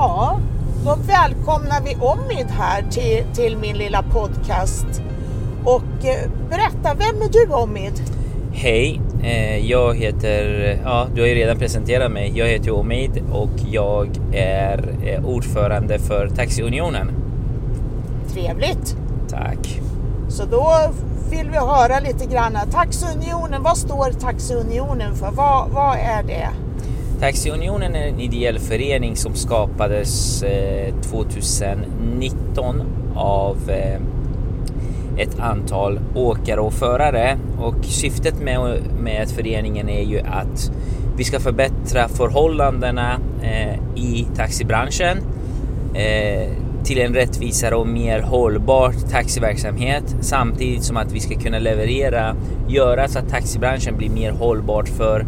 Ja, 0.00 0.38
då 0.84 0.96
välkomnar 1.06 1.80
vi 1.84 1.94
Omid 1.94 2.46
här 2.50 2.82
till, 2.90 3.24
till 3.34 3.56
min 3.56 3.76
lilla 3.76 4.02
podcast. 4.02 4.86
Och 5.64 6.04
eh, 6.04 6.30
berätta, 6.50 6.94
vem 6.94 7.22
är 7.22 7.32
du 7.32 7.54
Omid? 7.54 7.92
Hej, 8.52 9.00
eh, 9.22 9.66
jag 9.70 9.96
heter, 9.96 10.44
ja 10.84 11.06
du 11.14 11.20
har 11.20 11.28
ju 11.28 11.34
redan 11.34 11.58
presenterat 11.58 12.12
mig. 12.12 12.32
Jag 12.34 12.46
heter 12.46 12.70
Omid 12.70 13.22
och 13.32 13.50
jag 13.70 14.08
är 14.32 14.94
eh, 15.04 15.24
ordförande 15.26 15.98
för 15.98 16.28
Taxiunionen. 16.28 17.10
Trevligt. 18.32 18.96
Tack. 19.30 19.80
Så 20.28 20.44
då 20.44 20.92
vill 21.30 21.50
vi 21.50 21.56
höra 21.56 22.00
lite 22.00 22.26
grann. 22.26 22.58
Taxiunionen, 22.72 23.62
vad 23.62 23.76
står 23.76 24.12
Taxiunionen 24.12 25.14
för? 25.14 25.30
Vad, 25.30 25.68
vad 25.70 25.96
är 25.96 26.22
det? 26.22 26.48
Taxiunionen 27.20 27.94
är 27.94 28.08
en 28.08 28.20
ideell 28.20 28.58
förening 28.58 29.16
som 29.16 29.34
skapades 29.34 30.42
eh, 30.42 30.94
2019 31.02 32.82
av 33.14 33.70
eh, 33.70 34.00
ett 35.16 35.38
antal 35.40 36.00
åkare 36.14 36.60
och 36.60 36.72
förare. 36.72 37.38
Och 37.60 37.84
syftet 37.84 38.42
med, 38.42 38.80
med 39.00 39.28
föreningen 39.28 39.88
är 39.88 40.02
ju 40.02 40.20
att 40.20 40.72
vi 41.16 41.24
ska 41.24 41.40
förbättra 41.40 42.08
förhållandena 42.08 43.20
eh, 43.42 43.74
i 43.96 44.26
taxibranschen 44.36 45.18
till 46.84 46.98
en 46.98 47.14
rättvisare 47.14 47.74
och 47.74 47.86
mer 47.86 48.20
hållbar 48.20 48.92
taxiverksamhet. 49.10 50.16
Samtidigt 50.20 50.84
som 50.84 50.96
att 50.96 51.12
vi 51.12 51.20
ska 51.20 51.34
kunna 51.34 51.58
leverera, 51.58 52.36
göra 52.68 53.08
så 53.08 53.18
att 53.18 53.28
taxibranschen 53.28 53.96
blir 53.96 54.10
mer 54.10 54.30
hållbart 54.30 54.88
för 54.88 55.26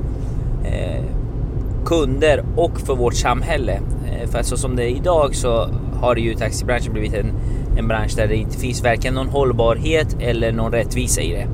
kunder 1.87 2.45
och 2.57 2.81
för 2.81 2.95
vårt 2.95 3.15
samhälle. 3.15 3.81
Eh, 4.07 4.29
för 4.29 4.43
så 4.43 4.57
som 4.57 4.77
det 4.77 4.85
är 4.85 4.97
idag 4.97 5.35
så 5.35 5.69
har 6.01 6.17
ju 6.17 6.35
taxibranschen 6.35 6.93
blivit 6.93 7.15
en, 7.15 7.33
en 7.79 7.89
bransch 7.89 8.17
där 8.17 8.27
det 8.27 8.37
inte 8.37 8.59
finns 8.59 8.83
varken 8.83 9.15
någon 9.15 9.29
hållbarhet 9.29 10.17
eller 10.21 10.53
någon 10.53 10.73
rättvisa 10.73 11.21
i 11.21 11.33
det. 11.33 11.47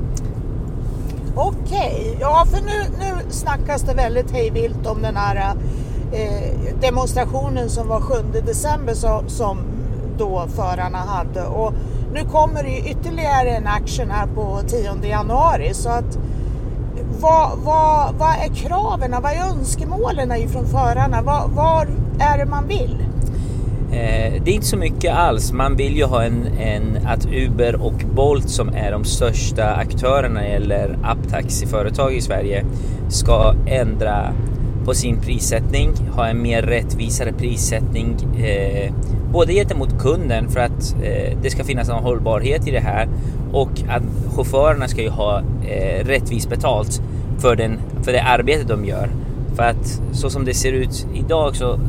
Okej, 1.35 1.59
okay. 1.67 2.17
ja 2.19 2.45
för 2.45 2.61
nu, 2.61 2.97
nu 2.99 3.31
snackas 3.31 3.81
det 3.81 3.93
väldigt 3.93 4.31
hejvilt 4.31 4.87
om 4.87 5.01
den 5.01 5.15
här 5.15 5.55
eh, 6.11 6.79
demonstrationen 6.81 7.69
som 7.69 7.87
var 7.87 8.01
7 8.01 8.13
december 8.45 8.93
så, 8.93 9.23
som 9.27 9.57
då 10.17 10.47
förarna 10.55 10.97
hade 10.97 11.43
och 11.45 11.73
nu 12.13 12.23
kommer 12.23 12.63
det 12.63 12.69
ju 12.69 12.89
ytterligare 12.89 13.49
en 13.49 13.67
action 13.67 14.09
här 14.09 14.27
på 14.27 14.59
10 14.67 15.09
januari 15.09 15.73
så 15.73 15.89
att 15.89 16.17
vad, 17.19 17.57
vad, 17.57 18.15
vad 18.15 18.29
är 18.29 18.55
kraven, 18.55 19.15
vad 19.21 19.31
är 19.31 19.49
önskemålen 19.49 20.31
ifrån 20.31 20.65
förarna? 20.65 21.21
Vad, 21.21 21.49
vad 21.51 21.87
är 22.19 22.37
det 22.37 22.45
man 22.45 22.67
vill? 22.67 22.97
Eh, 23.91 24.43
det 24.43 24.51
är 24.51 24.55
inte 24.55 24.67
så 24.67 24.77
mycket 24.77 25.13
alls. 25.15 25.51
Man 25.51 25.75
vill 25.75 25.97
ju 25.97 26.03
ha 26.03 26.23
en, 26.23 26.47
en, 26.59 27.07
att 27.07 27.25
Uber 27.25 27.81
och 27.81 28.03
Bolt 28.15 28.49
som 28.49 28.69
är 28.69 28.91
de 28.91 29.03
största 29.03 29.65
aktörerna 29.65 30.45
eller 30.45 30.97
apptaxiföretag 31.03 32.13
i 32.13 32.21
Sverige 32.21 32.65
ska 33.09 33.53
ändra 33.67 34.33
på 34.85 34.93
sin 34.93 35.21
prissättning, 35.21 35.93
ha 36.15 36.27
en 36.27 36.41
mer 36.41 36.61
rättvisare 36.61 37.33
prissättning 37.33 38.15
eh, 38.39 38.93
både 39.37 39.53
gentemot 39.53 39.99
kunden 39.99 40.49
för 40.49 40.59
att 40.59 40.95
eh, 41.03 41.37
det 41.41 41.49
ska 41.49 41.63
finnas 41.63 41.89
en 41.89 41.95
hållbarhet 41.95 42.67
i 42.67 42.71
det 42.71 42.79
här 42.79 43.07
och 43.51 43.69
att 43.89 44.03
chaufförerna 44.35 44.87
ska 44.87 45.01
ju 45.01 45.09
ha 45.09 45.41
eh, 45.67 46.05
rättvist 46.05 46.49
betalt 46.49 47.01
för, 47.39 47.55
den, 47.55 47.79
för 48.03 48.11
det 48.11 48.23
arbete 48.23 48.63
de 48.63 48.85
gör. 48.85 49.09
För 49.55 49.63
att 49.63 50.01
så 50.11 50.29
som 50.29 50.45
det 50.45 50.53
ser 50.53 50.71
ut 50.71 51.07
idag 51.13 51.55
så 51.55 51.73
eh, 51.73 51.79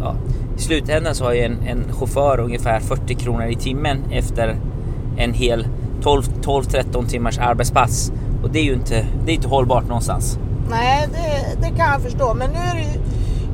ja, 0.00 0.14
i 0.58 0.60
slutändan 0.60 1.14
så 1.14 1.24
har 1.24 1.32
ju 1.32 1.40
en, 1.40 1.58
en 1.66 1.84
chaufför 1.92 2.40
ungefär 2.40 2.80
40 2.80 3.14
kronor 3.14 3.46
i 3.46 3.56
timmen 3.56 3.98
efter 4.10 4.56
en 5.16 5.32
hel 5.32 5.66
12-13 6.02 7.06
timmars 7.06 7.38
arbetspass 7.38 8.12
och 8.42 8.50
det 8.50 8.58
är 8.58 8.64
ju 8.64 8.72
inte, 8.72 9.06
det 9.24 9.32
är 9.32 9.34
inte 9.34 9.48
hållbart 9.48 9.88
någonstans. 9.88 10.38
Nej, 10.70 11.08
det, 11.12 11.60
det 11.60 11.76
kan 11.76 11.92
jag 11.92 12.02
förstå, 12.02 12.34
men 12.34 12.50
nu 12.50 12.58
är 12.58 12.74
det 12.74 12.80
ju 12.80 13.05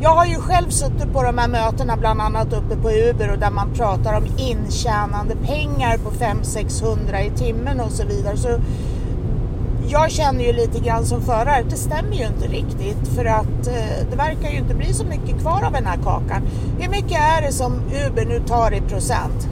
jag 0.03 0.11
har 0.11 0.27
ju 0.27 0.37
själv 0.37 0.71
suttit 0.71 1.13
på 1.13 1.23
de 1.23 1.39
här 1.39 1.49
mötena, 1.49 1.97
bland 1.97 2.21
annat 2.21 2.53
uppe 2.53 2.77
på 2.77 2.91
Uber 2.91 3.33
och 3.33 3.39
där 3.39 3.51
man 3.51 3.75
pratar 3.75 4.17
om 4.17 4.27
intjänande 4.39 5.37
pengar 5.37 5.99
på 5.99 6.11
500-600 6.11 7.21
i 7.21 7.31
timmen 7.31 7.81
och 7.81 7.91
så 7.91 8.07
vidare. 8.07 8.37
Så 8.37 8.49
jag 9.89 10.11
känner 10.11 10.45
ju 10.45 10.53
lite 10.53 10.79
grann 10.79 11.07
som 11.07 11.23
förare 11.23 11.65
det 11.71 11.77
stämmer 11.77 12.13
ju 12.13 12.27
inte 12.27 12.47
riktigt 12.47 13.09
för 13.17 13.25
att 13.25 13.67
eh, 13.67 14.07
det 14.11 14.17
verkar 14.17 14.51
ju 14.51 14.59
inte 14.59 14.75
bli 14.75 14.93
så 14.93 15.05
mycket 15.05 15.41
kvar 15.41 15.63
av 15.63 15.73
den 15.73 15.87
här 15.87 15.99
kakan. 16.05 16.43
Hur 16.79 16.91
mycket 16.91 17.19
är 17.19 17.43
det 17.43 17.53
som 17.53 17.73
Uber 18.07 18.25
nu 18.25 18.43
tar 18.47 18.75
i 18.75 18.81
procent? 18.81 19.49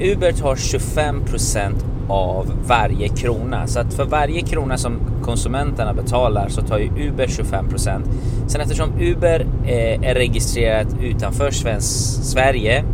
Uber 0.00 0.32
tar 0.32 0.56
25 0.56 1.24
procent 1.24 1.84
av 2.08 2.52
varje 2.66 3.08
krona. 3.08 3.66
Så 3.66 3.80
att 3.80 3.94
för 3.94 4.04
varje 4.04 4.40
krona 4.40 4.78
som 4.78 5.00
konsumenterna 5.22 5.94
betalar 5.94 6.48
så 6.48 6.62
tar 6.62 6.78
ju 6.78 7.08
Uber 7.08 7.26
25 7.26 7.68
procent. 7.68 8.04
Sen 8.46 8.60
eftersom 8.60 8.90
Uber 9.00 9.46
eh, 9.66 10.10
är 10.10 10.14
registrerat 10.14 10.86
utanför 11.02 11.50
Sverige 12.22 12.84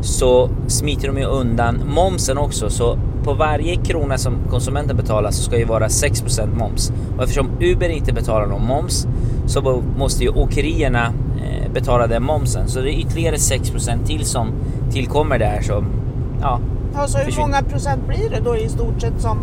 så 0.00 0.50
smiter 0.66 1.08
de 1.08 1.18
ju 1.18 1.24
undan 1.24 1.82
momsen 1.94 2.38
också. 2.38 2.70
Så 2.70 2.98
på 3.24 3.34
varje 3.34 3.76
krona 3.76 4.18
som 4.18 4.38
konsumenten 4.50 4.96
betalar 4.96 5.30
så 5.30 5.42
ska 5.42 5.58
ju 5.58 5.64
vara 5.64 5.88
6% 5.88 6.58
moms. 6.58 6.92
Och 7.16 7.22
eftersom 7.22 7.50
Uber 7.60 7.88
inte 7.88 8.12
betalar 8.12 8.46
någon 8.46 8.66
moms 8.66 9.06
så 9.46 9.82
måste 9.96 10.24
ju 10.24 10.30
åkerierna 10.30 11.12
eh, 11.42 11.72
betala 11.72 12.06
den 12.06 12.22
momsen. 12.22 12.68
Så 12.68 12.80
det 12.80 12.94
är 12.94 12.98
ytterligare 13.00 13.36
6% 13.36 14.06
till 14.06 14.24
som 14.24 14.52
tillkommer 14.92 15.38
där. 15.38 15.60
Så 15.62 15.84
ja, 16.40 16.60
Alltså 16.98 17.18
hur 17.18 17.36
många 17.40 17.62
procent 17.62 18.06
blir 18.06 18.30
det 18.30 18.40
då 18.44 18.56
i 18.56 18.68
stort 18.68 19.00
sett 19.00 19.20
som 19.20 19.38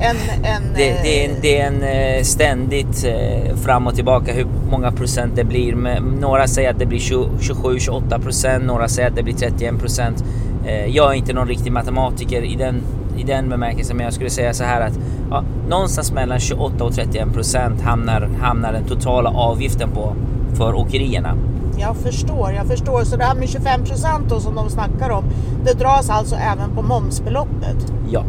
en... 0.00 0.16
en 0.44 0.62
det, 0.74 1.02
det, 1.02 1.24
är 1.24 1.30
en, 1.30 1.36
det 1.42 1.60
är 1.60 1.66
en 1.66 1.82
eh, 1.82 2.22
ständigt 2.22 3.04
eh, 3.04 3.56
fram 3.56 3.86
och 3.86 3.94
tillbaka 3.94 4.32
hur 4.32 4.46
många 4.70 4.92
procent 4.92 5.36
det 5.36 5.44
blir. 5.44 6.00
Några 6.20 6.46
säger 6.46 6.70
att 6.70 6.78
det 6.78 6.86
blir 6.86 6.98
27-28 6.98 8.22
procent, 8.22 8.64
några 8.64 8.88
säger 8.88 9.08
att 9.08 9.16
det 9.16 9.22
blir 9.22 9.34
31 9.34 9.78
procent. 9.78 10.24
Eh, 10.66 10.86
jag 10.86 11.12
är 11.12 11.16
inte 11.16 11.32
någon 11.32 11.48
riktig 11.48 11.72
matematiker 11.72 12.42
i 12.42 12.56
den, 12.56 12.82
i 13.18 13.22
den 13.22 13.48
bemärkelsen, 13.48 13.96
men 13.96 14.04
jag 14.04 14.14
skulle 14.14 14.30
säga 14.30 14.52
så 14.52 14.64
här 14.64 14.80
att 14.80 14.98
ja, 15.30 15.44
någonstans 15.68 16.12
mellan 16.12 16.40
28 16.40 16.84
och 16.84 16.94
31 16.94 17.32
procent 17.32 17.80
hamnar, 17.80 18.30
hamnar 18.40 18.72
den 18.72 18.84
totala 18.84 19.30
avgiften 19.30 19.90
på 19.90 20.16
för 20.54 20.74
åkerierna. 20.74 21.36
Jag 21.78 21.96
förstår, 21.96 22.52
jag 22.52 22.66
förstår. 22.66 23.04
Så 23.04 23.16
det 23.16 23.24
här 23.24 23.34
med 23.34 23.48
25 23.48 23.84
procent 23.84 24.42
som 24.42 24.54
de 24.54 24.70
snackar 24.70 25.10
om, 25.10 25.24
det 25.64 25.72
dras 25.72 26.10
alltså 26.10 26.36
även 26.36 26.76
på 26.76 26.82
momsbeloppet? 26.82 27.92
Ja, 28.10 28.24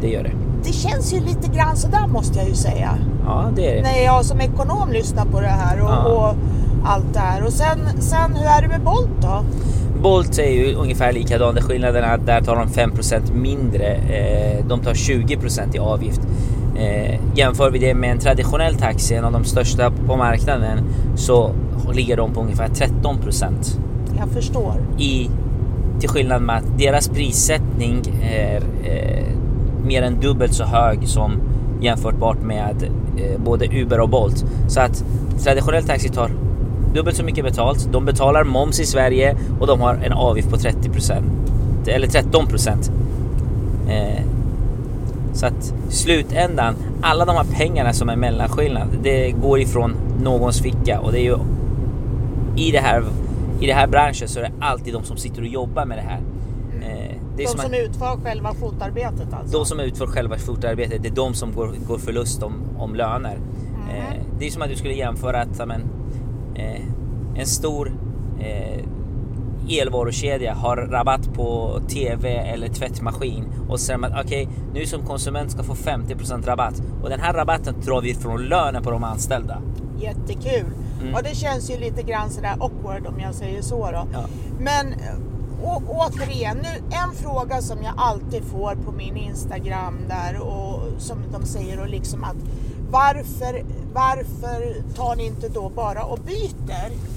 det 0.00 0.08
gör 0.08 0.22
det. 0.22 0.32
Det 0.64 0.72
känns 0.72 1.14
ju 1.14 1.20
lite 1.20 1.48
grann 1.56 1.76
sådär 1.76 2.06
måste 2.06 2.38
jag 2.38 2.48
ju 2.48 2.54
säga. 2.54 2.98
Ja, 3.26 3.50
det 3.56 3.70
är 3.70 3.76
det. 3.76 3.82
När 3.82 4.04
jag 4.04 4.24
som 4.24 4.40
ekonom 4.40 4.92
lyssnar 4.92 5.24
på 5.24 5.40
det 5.40 5.46
här 5.46 5.80
och, 5.80 5.90
ja. 5.90 6.04
och 6.04 6.36
allt 6.84 7.14
det 7.14 7.18
här. 7.18 7.44
Och 7.44 7.52
sen, 7.52 7.78
sen, 7.98 8.36
hur 8.36 8.46
är 8.46 8.62
det 8.62 8.68
med 8.68 8.80
Bolt 8.80 9.22
då? 9.22 9.44
Bolt 10.02 10.38
är 10.38 10.50
ju 10.50 10.74
ungefär 10.74 11.12
likadan. 11.12 11.56
Skillnaden 11.56 12.04
är 12.04 12.14
att 12.14 12.26
där 12.26 12.40
tar 12.40 12.56
de 12.56 12.68
5% 12.68 13.34
mindre. 13.34 13.94
Eh, 13.94 14.66
de 14.66 14.80
tar 14.80 14.94
20% 14.94 15.76
i 15.76 15.78
avgift. 15.78 16.20
Eh, 16.78 17.20
jämför 17.34 17.70
vi 17.70 17.78
det 17.78 17.94
med 17.94 18.10
en 18.10 18.18
traditionell 18.18 18.74
taxi, 18.74 19.14
en 19.14 19.24
av 19.24 19.32
de 19.32 19.44
största 19.44 19.90
på 20.06 20.16
marknaden, 20.16 20.78
så 21.16 21.50
ligger 21.92 22.16
de 22.16 22.34
på 22.34 22.40
ungefär 22.40 22.68
13 22.68 23.18
procent. 23.18 23.78
Jag 24.18 24.28
förstår. 24.28 24.74
I, 24.98 25.30
till 26.00 26.08
skillnad 26.08 26.42
med 26.42 26.56
att 26.56 26.78
deras 26.78 27.08
prissättning 27.08 28.02
är 28.22 28.62
eh, 28.84 29.26
mer 29.84 30.02
än 30.02 30.20
dubbelt 30.20 30.54
så 30.54 30.64
hög 30.64 31.08
som 31.08 31.32
jämförbart 31.80 32.42
med 32.42 32.82
eh, 33.18 33.40
både 33.40 33.66
Uber 33.66 34.00
och 34.00 34.08
Bolt. 34.08 34.44
Så 34.68 34.80
att 34.80 35.04
traditionell 35.44 35.84
taxi 35.84 36.08
tar 36.08 36.30
dubbelt 36.94 37.16
så 37.16 37.24
mycket 37.24 37.44
betalt. 37.44 37.88
De 37.92 38.04
betalar 38.04 38.44
moms 38.44 38.80
i 38.80 38.86
Sverige 38.86 39.36
och 39.60 39.66
de 39.66 39.80
har 39.80 39.94
en 39.94 40.12
avgift 40.12 40.50
på 40.50 40.56
30 40.56 40.90
procent 40.90 41.26
eller 41.86 42.06
13 42.06 42.46
procent. 42.46 42.90
Eh, 43.88 44.22
så 45.36 45.46
att 45.46 45.74
slutändan, 45.88 46.74
alla 47.02 47.24
de 47.24 47.36
här 47.36 47.46
pengarna 47.52 47.92
som 47.92 48.08
är 48.08 48.16
mellanskillnad, 48.16 48.88
det 49.02 49.30
går 49.30 49.60
ifrån 49.60 49.96
någons 50.22 50.60
ficka 50.60 51.00
och 51.00 51.12
det 51.12 51.20
är 51.20 51.24
ju 51.24 51.38
i 52.56 52.70
det 52.70 52.78
här 52.78 53.04
i 53.60 53.66
den 53.66 53.76
här 53.76 53.86
branschen 53.86 54.28
så 54.28 54.38
är 54.38 54.42
det 54.42 54.52
alltid 54.60 54.94
de 54.94 55.04
som 55.04 55.16
sitter 55.16 55.40
och 55.40 55.46
jobbar 55.46 55.84
med 55.86 55.98
det 55.98 56.02
här. 56.02 56.20
Eh, 56.82 57.16
det 57.36 57.42
de 57.42 57.48
som, 57.48 57.60
som 57.60 57.74
utför 57.74 58.16
själva 58.24 58.54
fotarbetet 58.54 59.32
alltså? 59.32 59.58
De 59.58 59.66
som 59.66 59.80
utför 59.80 60.06
själva 60.06 60.38
fotarbetet, 60.38 61.02
det 61.02 61.08
är 61.08 61.14
de 61.14 61.34
som 61.34 61.52
går, 61.52 61.74
går 61.88 61.98
förlust 61.98 62.42
om, 62.42 62.52
om 62.78 62.94
löner. 62.94 63.38
Mm. 63.90 64.22
Det 64.38 64.46
är 64.46 64.50
som 64.50 64.62
att 64.62 64.68
du 64.68 64.76
skulle 64.76 64.94
jämföra 64.94 65.40
att 65.40 65.68
men, 65.68 65.82
eh, 66.54 66.80
en 67.34 67.46
stor 67.46 67.92
elvarukedja 69.68 70.54
har 70.54 70.76
rabatt 70.76 71.34
på 71.34 71.80
TV 71.88 72.28
eller 72.28 72.68
tvättmaskin 72.68 73.44
och 73.68 73.80
säger 73.80 73.98
man 73.98 74.12
okej, 74.12 74.46
okay, 74.46 74.56
nu 74.74 74.86
som 74.86 75.06
konsument 75.06 75.50
ska 75.50 75.62
få 75.62 75.74
50% 75.74 76.46
rabatt 76.46 76.82
och 77.02 77.08
den 77.08 77.20
här 77.20 77.32
rabatten 77.32 77.74
drar 77.80 78.00
vi 78.00 78.14
från 78.14 78.42
lönen 78.42 78.82
på 78.82 78.90
de 78.90 79.04
anställda. 79.04 79.62
Jättekul. 79.98 80.72
Mm. 81.00 81.14
Och 81.14 81.22
det 81.22 81.34
känns 81.34 81.70
ju 81.70 81.78
lite 81.78 82.02
grann 82.02 82.30
sådär 82.30 82.56
awkward 82.60 83.06
om 83.06 83.20
jag 83.20 83.34
säger 83.34 83.62
så 83.62 83.90
då. 83.90 84.06
Ja. 84.12 84.24
Men 84.58 84.94
å, 85.62 85.82
återigen, 85.86 86.56
nu, 86.56 86.96
en 86.96 87.12
fråga 87.14 87.62
som 87.62 87.82
jag 87.82 87.94
alltid 87.96 88.44
får 88.44 88.74
på 88.74 88.92
min 88.92 89.16
Instagram 89.16 89.98
där 90.08 90.40
och 90.40 90.80
som 90.98 91.18
de 91.32 91.46
säger 91.46 91.80
och 91.80 91.88
liksom 91.88 92.24
att 92.24 92.36
varför, 92.90 93.64
varför 93.94 94.82
tar 94.94 95.16
ni 95.16 95.26
inte 95.26 95.48
då 95.48 95.68
bara 95.68 96.04
och 96.04 96.18
byter? 96.18 97.15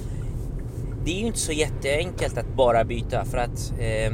Det 1.04 1.10
är 1.10 1.20
ju 1.20 1.26
inte 1.26 1.38
så 1.38 1.52
jätteenkelt 1.52 2.38
att 2.38 2.56
bara 2.56 2.84
byta 2.84 3.24
för 3.24 3.38
att 3.38 3.72
eh, 3.78 4.12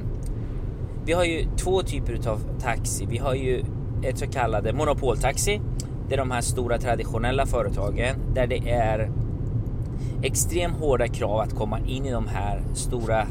vi 1.05 1.13
har 1.13 1.25
ju 1.25 1.47
två 1.57 1.83
typer 1.83 2.29
av 2.29 2.41
taxi. 2.61 3.07
Vi 3.11 3.19
har 3.19 3.35
ju 3.35 3.65
ett 4.03 4.19
så 4.19 4.27
kallade 4.27 4.73
monopoltaxi. 4.73 5.61
Det 6.09 6.15
är 6.15 6.19
de 6.19 6.31
här 6.31 6.41
stora 6.41 6.79
traditionella 6.79 7.47
företagen 7.47 8.17
där 8.35 8.47
det 8.47 8.71
är 8.71 9.11
extremt 10.23 10.77
hårda 10.77 11.09
krav 11.09 11.41
att 11.41 11.55
komma 11.55 11.79
in 11.87 12.07
i 12.07 12.11
de 12.11 12.27
här 12.27 12.63
stora 12.75 13.27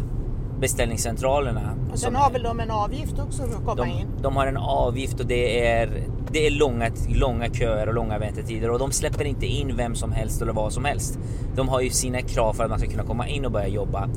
beställningscentralerna. 0.59 1.75
Och 1.91 1.99
sen 1.99 2.15
har 2.15 2.31
väl 2.31 2.43
de 2.43 2.59
en 2.59 2.71
avgift 2.71 3.19
också 3.19 3.43
för 3.43 3.55
att 3.57 3.65
komma 3.65 3.75
de, 3.75 3.89
in? 3.89 4.07
De 4.21 4.35
har 4.35 4.47
en 4.47 4.57
avgift 4.57 5.19
och 5.19 5.25
det 5.25 5.67
är, 5.67 5.89
det 6.31 6.47
är 6.47 6.51
långa, 6.51 6.91
långa 7.09 7.49
köer 7.49 7.87
och 7.87 7.93
långa 7.93 8.19
väntetider 8.19 8.71
och 8.71 8.79
de 8.79 8.91
släpper 8.91 9.25
inte 9.25 9.45
in 9.45 9.75
vem 9.77 9.95
som 9.95 10.11
helst 10.11 10.41
eller 10.41 10.53
vad 10.53 10.73
som 10.73 10.85
helst. 10.85 11.19
De 11.55 11.69
har 11.69 11.81
ju 11.81 11.89
sina 11.89 12.21
krav 12.21 12.53
för 12.53 12.63
att 12.63 12.69
man 12.69 12.79
ska 12.79 12.89
kunna 12.89 13.03
komma 13.03 13.27
in 13.27 13.45
och 13.45 13.51
börja 13.51 13.67
jobba. 13.67 14.09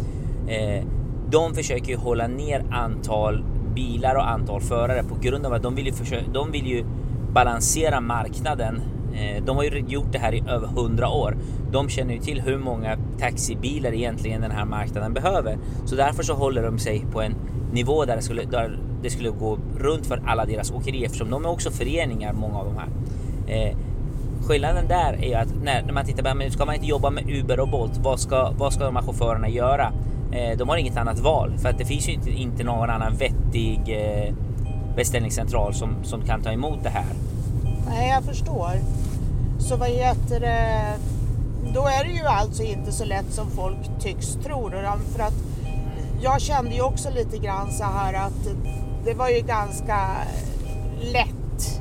Eh, 0.49 0.85
de 1.31 1.55
försöker 1.55 1.88
ju 1.88 1.96
hålla 1.96 2.26
ner 2.26 2.64
antal 2.70 3.44
bilar 3.75 4.14
och 4.14 4.29
antal 4.29 4.61
förare 4.61 5.05
på 5.05 5.14
grund 5.14 5.46
av 5.46 5.52
att 5.52 5.62
de 5.62 5.75
vill 5.75 5.87
ju, 5.87 5.93
försöka, 5.93 6.31
de 6.32 6.50
vill 6.50 6.67
ju 6.67 6.85
balansera 7.32 8.00
marknaden. 8.00 8.81
Eh, 9.14 9.44
de 9.44 9.56
har 9.56 9.64
ju 9.64 9.84
gjort 9.88 10.12
det 10.12 10.19
här 10.19 10.34
i 10.34 10.43
över 10.49 10.66
hundra 10.66 11.08
år. 11.08 11.37
De 11.72 11.88
känner 11.88 12.14
ju 12.14 12.20
till 12.20 12.40
hur 12.40 12.58
många 12.58 12.96
taxibilar 13.19 13.94
egentligen 13.94 14.40
den 14.40 14.50
här 14.50 14.64
marknaden 14.64 15.14
behöver. 15.14 15.58
Så 15.84 15.96
därför 15.96 16.22
så 16.22 16.34
håller 16.34 16.62
de 16.62 16.78
sig 16.78 17.05
på 17.12 17.22
en 17.22 17.34
nivå 17.72 18.05
där 18.05 18.16
det 18.16 18.22
skulle, 18.22 18.44
där 18.44 18.78
det 19.02 19.10
skulle 19.10 19.31
gå 19.31 19.58
runt 19.78 20.06
för 20.06 20.22
alla 20.26 20.44
deras 20.44 20.70
åkerier 20.70 21.06
eftersom 21.06 21.31
de 21.31 21.44
är 21.44 21.50
också 21.50 21.70
föreningar, 21.70 22.32
många 22.32 22.58
av 22.58 22.64
de 22.64 22.76
här. 22.76 22.88
Eh, 23.46 23.76
skillnaden 24.46 24.88
där 24.88 25.12
är 25.12 25.28
ju 25.28 25.34
att 25.34 25.54
när, 25.62 25.82
när 25.82 25.93
man 25.93 26.04
tittar 26.04 26.22
på, 26.22 26.34
men 26.34 26.50
ska 26.50 26.64
man 26.64 26.75
inte 26.75 26.87
jobba 26.87 27.11
med 27.11 27.31
Uber 27.31 27.61
och 27.61 27.69
Bolt, 27.69 27.99
vad 27.99 28.20
ska, 28.20 28.52
vad 28.58 28.72
ska 28.72 28.84
de 28.84 28.96
här 28.96 29.02
chaufförerna 29.02 29.49
göra? 29.49 29.93
Eh, 30.32 30.58
de 30.58 30.69
har 30.69 30.76
inget 30.76 30.96
annat 30.96 31.20
val 31.20 31.58
för 31.58 31.69
att 31.69 31.78
det 31.78 31.84
finns 31.84 32.08
ju 32.08 32.12
inte, 32.12 32.31
inte 32.31 32.64
någon 32.64 32.90
annan 32.90 33.16
vettig 33.16 33.81
eh, 33.87 34.34
beställningscentral 34.96 35.75
som, 35.75 36.04
som 36.04 36.22
kan 36.22 36.43
ta 36.43 36.52
emot 36.52 36.82
det 36.82 36.88
här. 36.88 37.06
Nej, 37.86 38.08
jag 38.08 38.25
förstår. 38.25 38.72
Så 39.58 39.76
vad 39.76 39.88
heter 39.88 40.40
det? 40.40 40.94
Då 41.75 41.86
är 41.86 42.04
det 42.04 42.10
ju 42.10 42.25
alltså 42.25 42.62
inte 42.62 42.92
så 42.92 43.04
lätt 43.04 43.32
som 43.32 43.50
folk 43.50 44.00
tycks 44.00 44.26
tro. 44.44 44.70
För 45.16 45.22
att 45.22 45.34
jag 46.22 46.40
kände 46.40 46.75
ju 46.75 46.82
också 46.82 47.10
lite 47.10 47.38
grann 47.38 47.72
så 47.72 47.84
här 47.84 48.14
att 48.14 48.48
det 49.04 49.14
var 49.14 49.28
ju 49.28 49.40
ganska 49.40 50.16
lätt, 51.00 51.80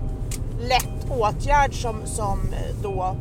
lätt 0.59 1.09
åtgärd 1.09 1.73
som, 1.73 1.95
som 2.05 2.39
då 2.83 3.15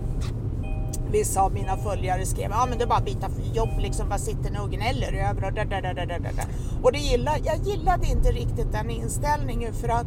vissa 1.11 1.41
av 1.41 1.53
mina 1.53 1.77
följare 1.77 2.27
skrev, 2.27 2.51
ja 2.51 2.67
men 2.69 2.79
det 2.79 2.85
är 2.85 2.89
bara 2.89 2.99
att 2.99 3.05
byta 3.05 3.29
jobb 3.55 3.79
liksom, 3.79 4.09
Bara 4.09 4.19
sitter 4.19 4.51
ni 4.51 4.59
och 4.59 4.71
gnäller 4.71 5.13
över 5.13 5.45
och 5.45 5.53
där, 5.53 5.65
där, 5.65 5.83
där, 5.83 5.95
där, 5.95 6.19
där. 6.19 6.47
Och 6.83 6.93
det 6.93 6.99
gillar, 6.99 7.39
jag 7.45 7.57
gillade 7.57 8.07
inte 8.07 8.33
riktigt 8.33 8.73
den 8.73 8.91
inställningen 8.91 9.75
för 9.75 9.89
att 9.89 10.07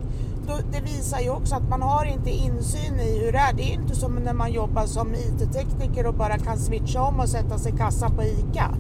det 0.72 0.82
visar 0.82 1.20
ju 1.20 1.30
också 1.30 1.56
att 1.56 1.70
man 1.70 1.82
har 1.82 2.06
inte 2.06 2.30
insyn 2.30 3.00
i 3.00 3.20
hur 3.26 3.32
det 3.32 3.38
är. 3.38 3.54
Det 3.54 3.64
är 3.64 3.74
inte 3.74 3.96
som 3.96 4.16
när 4.16 4.34
man 4.34 4.52
jobbar 4.52 4.86
som 4.86 5.14
IT-tekniker 5.14 6.08
och 6.08 6.14
bara 6.14 6.38
kan 6.38 6.58
switcha 6.58 7.02
om 7.02 7.20
och 7.20 7.30
sätta 7.30 7.58
sig 7.58 7.74
i 7.74 7.78
kassan 7.78 8.16
på 8.16 8.24
ICA. 8.24 8.76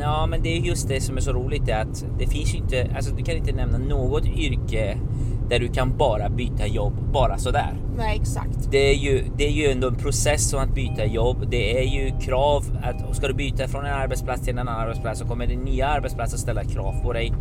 Ja, 0.00 0.26
men 0.26 0.42
det 0.42 0.48
är 0.48 0.60
just 0.60 0.88
det 0.88 1.00
som 1.00 1.16
är 1.16 1.20
så 1.20 1.32
roligt 1.32 1.68
är 1.68 1.82
att 1.82 2.04
det 2.18 2.26
finns 2.26 2.54
ju 2.54 2.58
inte, 2.58 2.90
alltså 2.96 3.14
du 3.14 3.24
kan 3.24 3.36
inte 3.36 3.52
nämna 3.52 3.78
något 3.78 4.26
yrke 4.26 4.98
där 5.48 5.58
du 5.58 5.68
kan 5.68 5.96
bara 5.96 6.28
byta 6.28 6.66
jobb 6.66 6.92
bara 7.12 7.38
sådär. 7.38 7.80
Nej, 7.96 8.18
exakt. 8.20 8.70
Det 8.70 8.90
är 8.90 8.94
ju, 8.94 9.24
det 9.36 9.46
är 9.46 9.50
ju 9.50 9.70
ändå 9.70 9.88
en 9.88 9.94
process 9.94 10.50
som 10.50 10.60
att 10.60 10.74
byta 10.74 11.04
jobb. 11.04 11.46
Det 11.50 11.78
är 11.78 11.84
ju 11.84 12.20
krav 12.20 12.64
att 12.82 13.16
ska 13.16 13.28
du 13.28 13.34
byta 13.34 13.68
från 13.68 13.86
en 13.86 13.94
arbetsplats 13.94 14.42
till 14.42 14.52
en 14.52 14.58
annan 14.58 14.80
arbetsplats 14.80 15.20
så 15.20 15.26
kommer 15.26 15.46
det 15.46 15.56
nya 15.56 15.86
arbetsplatser 15.88 16.38
ställa 16.38 16.64
krav 16.64 17.02
på 17.02 17.12
dig. 17.12 17.32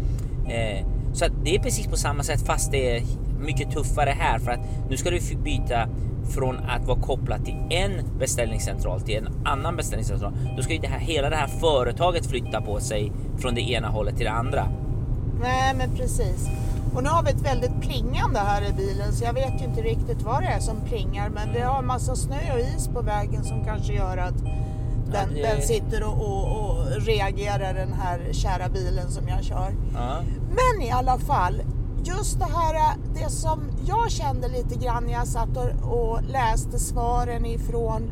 Eh, 0.47 0.85
så 1.13 1.25
det 1.43 1.55
är 1.55 1.59
precis 1.59 1.87
på 1.87 1.97
samma 1.97 2.23
sätt 2.23 2.45
fast 2.45 2.71
det 2.71 2.97
är 2.97 3.03
mycket 3.43 3.71
tuffare 3.71 4.15
här 4.19 4.39
för 4.39 4.51
att 4.51 4.59
nu 4.89 4.97
ska 4.97 5.09
du 5.09 5.19
byta 5.43 5.87
från 6.29 6.57
att 6.57 6.87
vara 6.87 6.99
kopplad 6.99 7.45
till 7.45 7.55
en 7.69 8.19
beställningscentral 8.19 9.01
till 9.01 9.15
en 9.15 9.27
annan 9.45 9.75
beställningscentral. 9.75 10.33
Då 10.57 10.63
ska 10.63 10.73
ju 10.73 10.79
det 10.79 10.87
här, 10.87 10.99
hela 10.99 11.29
det 11.29 11.35
här 11.35 11.47
företaget 11.47 12.25
flytta 12.25 12.61
på 12.61 12.79
sig 12.79 13.11
från 13.37 13.55
det 13.55 13.61
ena 13.61 13.87
hållet 13.87 14.15
till 14.15 14.25
det 14.25 14.31
andra. 14.31 14.67
Nej, 15.41 15.73
men 15.75 15.95
precis. 15.95 16.47
Och 16.95 17.03
nu 17.03 17.09
har 17.09 17.23
vi 17.23 17.29
ett 17.29 17.45
väldigt 17.45 17.81
plingande 17.81 18.39
här 18.39 18.69
i 18.69 18.73
bilen 18.73 19.13
så 19.13 19.23
jag 19.23 19.33
vet 19.33 19.61
ju 19.61 19.65
inte 19.65 19.81
riktigt 19.81 20.21
vad 20.21 20.41
det 20.41 20.47
är 20.47 20.59
som 20.59 20.81
plingar 20.81 21.29
men 21.29 21.53
vi 21.53 21.59
har 21.59 21.79
en 21.79 21.85
massa 21.85 22.15
snö 22.15 22.53
och 22.53 22.59
is 22.59 22.87
på 22.87 23.01
vägen 23.01 23.43
som 23.43 23.65
kanske 23.65 23.93
gör 23.93 24.17
att 24.17 24.37
den, 25.13 25.35
ja, 25.35 25.47
det... 25.47 25.55
den 25.55 25.61
sitter 25.61 26.03
och, 26.03 26.13
och, 26.13 26.69
och, 26.69 27.01
reagerar 27.01 27.73
den 27.73 27.93
här 27.93 28.19
kära 28.31 28.69
bilen 28.69 29.11
som 29.11 29.27
jag 29.27 29.43
kör. 29.43 29.71
Ja. 29.93 30.21
Men 30.49 30.87
i 30.87 30.91
alla 30.91 31.17
fall, 31.17 31.61
just 32.03 32.39
det 32.39 32.45
här, 32.45 32.75
eh, 32.75 32.97
det 33.13 33.29
som 33.29 33.71
jag 33.87 34.11
kände 34.11 34.47
lite 34.47 34.75
grann 34.75 35.05
när 35.05 35.13
jag 35.13 35.27
satt 35.27 35.57
och, 35.57 35.93
och 35.93 36.23
läste 36.23 36.79
svaren 36.79 37.45
ifrån 37.45 38.09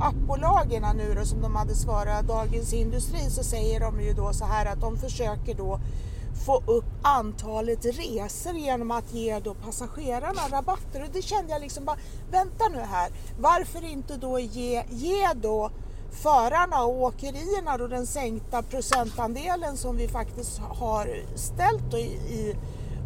appbolagen 0.00 0.84
nu 0.96 1.14
då 1.14 1.24
som 1.24 1.42
de 1.42 1.56
hade 1.56 1.74
svarat 1.74 2.26
Dagens 2.26 2.72
Industri 2.72 3.30
så 3.30 3.42
säger 3.42 3.80
de 3.80 4.00
ju 4.00 4.12
då 4.12 4.32
så 4.32 4.44
här 4.44 4.66
att 4.66 4.80
de 4.80 4.96
försöker 4.96 5.54
då 5.54 5.80
få 6.46 6.62
upp 6.66 6.84
antalet 7.02 7.84
resor 7.84 8.54
genom 8.54 8.90
att 8.90 9.14
ge 9.14 9.38
då 9.38 9.54
passagerarna 9.54 10.40
rabatter. 10.50 11.02
Och 11.02 11.08
det 11.12 11.22
kände 11.22 11.52
jag 11.52 11.60
liksom 11.60 11.84
bara, 11.84 11.96
vänta 12.30 12.64
nu 12.68 12.80
här, 12.80 13.10
varför 13.40 13.84
inte 13.84 14.16
då 14.16 14.38
ge, 14.38 14.84
ge 14.90 15.32
då 15.34 15.70
förarna 16.10 16.84
och 16.84 17.02
åkerierna 17.02 17.78
då 17.78 17.86
den 17.86 18.06
sänkta 18.06 18.62
procentandelen 18.62 19.76
som 19.76 19.96
vi 19.96 20.08
faktiskt 20.08 20.58
har 20.58 21.08
ställt 21.34 21.94
i, 21.94 22.06
i 22.34 22.56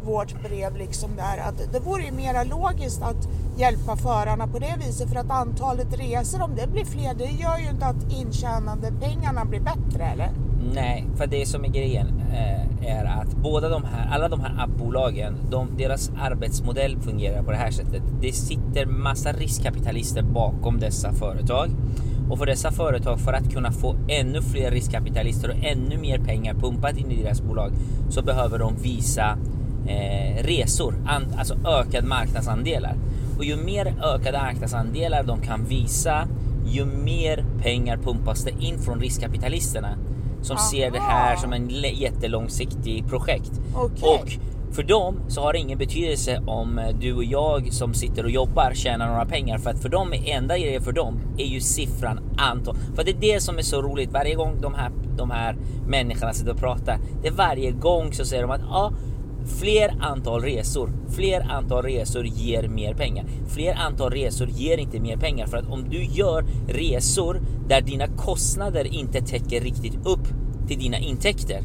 vårt 0.05 0.41
brev 0.43 0.77
liksom 0.77 1.15
där 1.15 1.37
att 1.37 1.73
det 1.73 1.79
vore 1.79 2.03
ju 2.03 2.11
mera 2.11 2.43
logiskt 2.43 3.01
att 3.01 3.27
hjälpa 3.57 3.95
förarna 3.95 4.47
på 4.47 4.59
det 4.59 4.75
viset 4.77 5.09
för 5.09 5.15
att 5.15 5.31
antalet 5.31 5.99
resor 5.99 6.41
om 6.41 6.55
det 6.55 6.67
blir 6.67 6.85
fler 6.85 7.13
det 7.13 7.31
gör 7.31 7.57
ju 7.57 7.69
inte 7.69 7.85
att 7.85 8.11
intjänande 8.11 8.91
pengarna 9.01 9.45
blir 9.45 9.59
bättre 9.59 10.03
eller? 10.03 10.29
Nej, 10.73 11.05
för 11.15 11.27
det 11.27 11.45
som 11.45 11.65
är 11.65 11.69
grejen 11.69 12.21
eh, 12.31 12.87
är 12.97 13.05
att 13.05 13.35
båda 13.35 13.69
de 13.69 13.83
här, 13.83 14.15
alla 14.15 14.29
de 14.29 14.39
här 14.39 14.63
appbolagen, 14.63 15.35
de, 15.49 15.77
deras 15.77 16.11
arbetsmodell 16.19 16.99
fungerar 16.99 17.43
på 17.43 17.51
det 17.51 17.57
här 17.57 17.71
sättet. 17.71 18.03
Det 18.21 18.33
sitter 18.33 18.85
massa 18.85 19.31
riskkapitalister 19.31 20.21
bakom 20.21 20.79
dessa 20.79 21.13
företag 21.13 21.69
och 22.29 22.37
för 22.37 22.45
dessa 22.45 22.71
företag 22.71 23.19
för 23.19 23.33
att 23.33 23.53
kunna 23.53 23.71
få 23.71 23.95
ännu 24.07 24.41
fler 24.41 24.71
riskkapitalister 24.71 25.49
och 25.49 25.63
ännu 25.63 25.97
mer 25.97 26.19
pengar 26.19 26.53
pumpat 26.53 26.97
in 26.97 27.11
i 27.11 27.23
deras 27.23 27.41
bolag 27.41 27.71
så 28.09 28.21
behöver 28.21 28.59
de 28.59 28.75
visa 28.75 29.37
eh, 29.87 30.43
resor, 30.43 30.93
an, 31.07 31.25
alltså 31.37 31.55
ökad 31.65 32.05
marknadsandelar. 32.05 32.95
Och 33.37 33.45
ju 33.45 33.55
mer 33.55 33.93
ökade 34.03 34.37
marknadsandelar 34.37 35.23
de 35.23 35.41
kan 35.41 35.65
visa, 35.65 36.27
ju 36.65 36.85
mer 36.85 37.45
pengar 37.61 37.97
pumpas 37.97 38.43
det 38.43 38.51
in 38.59 38.79
från 38.79 38.99
riskkapitalisterna 38.99 39.97
som 40.41 40.57
Aha. 40.57 40.65
ser 40.71 40.91
det 40.91 40.99
här 40.99 41.35
som 41.35 41.53
en 41.53 41.69
jättelångsiktig 41.69 43.07
projekt. 43.09 43.51
Okay. 43.75 44.09
Och 44.09 44.29
för 44.71 44.83
dem 44.83 45.19
så 45.27 45.41
har 45.41 45.53
det 45.53 45.59
ingen 45.59 45.77
betydelse 45.77 46.41
om 46.47 46.81
du 47.01 47.13
och 47.13 47.23
jag 47.23 47.73
som 47.73 47.93
sitter 47.93 48.23
och 48.23 48.31
jobbar 48.31 48.71
tjänar 48.73 49.07
några 49.07 49.25
pengar 49.25 49.57
för 49.57 49.69
att 49.69 49.81
för 49.81 49.89
dem 49.89 50.13
är 50.13 50.29
enda 50.29 50.57
grejen 50.57 50.81
för 50.81 50.91
dem 50.91 51.19
är 51.37 51.45
ju 51.45 51.59
siffran 51.59 52.19
antal. 52.37 52.75
För 52.95 53.03
det 53.03 53.11
är 53.11 53.33
det 53.33 53.41
som 53.41 53.57
är 53.57 53.61
så 53.61 53.81
roligt 53.81 54.11
varje 54.11 54.35
gång 54.35 54.61
de 54.61 54.73
här, 54.73 54.91
de 55.17 55.31
här 55.31 55.55
människorna 55.87 56.33
sitter 56.33 56.51
och 56.51 56.59
pratar. 56.59 56.99
Det 57.21 57.27
är 57.27 57.31
varje 57.31 57.71
gång 57.71 58.13
så 58.13 58.25
säger 58.25 58.41
de 58.41 58.51
att 58.51 58.61
ja, 58.69 58.91
Fler 59.49 59.95
antal 59.99 60.41
resor, 60.41 60.91
fler 61.15 61.41
antal 61.49 61.83
resor 61.83 62.25
ger 62.25 62.67
mer 62.67 62.93
pengar. 62.93 63.25
Fler 63.47 63.73
antal 63.75 64.11
resor 64.11 64.49
ger 64.49 64.77
inte 64.77 64.99
mer 64.99 65.17
pengar 65.17 65.47
för 65.47 65.57
att 65.57 65.69
om 65.69 65.89
du 65.89 66.03
gör 66.03 66.45
resor 66.67 67.41
där 67.67 67.81
dina 67.81 68.07
kostnader 68.07 68.93
inte 68.93 69.21
täcker 69.21 69.61
riktigt 69.61 70.05
upp 70.05 70.27
till 70.67 70.79
dina 70.79 70.97
intäkter 70.97 71.63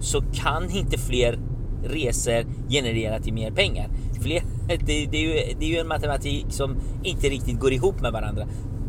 så 0.00 0.22
kan 0.32 0.70
inte 0.70 0.98
fler 0.98 1.38
resor 1.84 2.44
generera 2.68 3.20
till 3.20 3.34
mer 3.34 3.50
pengar. 3.50 3.88
Fler, 4.22 4.42
det, 4.68 5.06
det, 5.06 5.16
är 5.16 5.22
ju, 5.22 5.54
det 5.58 5.64
är 5.64 5.70
ju 5.70 5.78
en 5.78 5.88
matematik 5.88 6.46
som 6.48 6.76
inte 7.02 7.28
riktigt 7.28 7.60
går 7.60 7.72
ihop 7.72 8.00
med 8.00 8.12
varandra. 8.12 8.46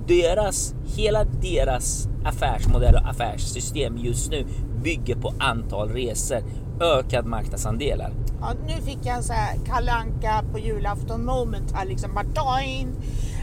Deras, 0.07 0.75
hela 0.95 1.23
deras 1.23 2.07
affärsmodell 2.25 2.95
och 2.95 3.09
affärssystem 3.09 3.97
just 3.97 4.31
nu 4.31 4.45
bygger 4.83 5.15
på 5.15 5.33
antal 5.39 5.89
resor, 5.89 6.43
ökad 6.81 7.25
marknadsandelar. 7.25 8.13
Ja, 8.41 8.53
nu 8.67 8.81
fick 8.81 8.99
jag 9.03 9.15
en 9.15 9.23
sån 9.23 9.35
här 9.35 9.57
Kalle 9.65 9.91
Anka 9.91 10.43
på 10.51 10.59
julafton 10.59 11.25
moment 11.25 11.71
här 11.73 11.85
liksom. 11.85 12.13
Bara. 12.13 12.25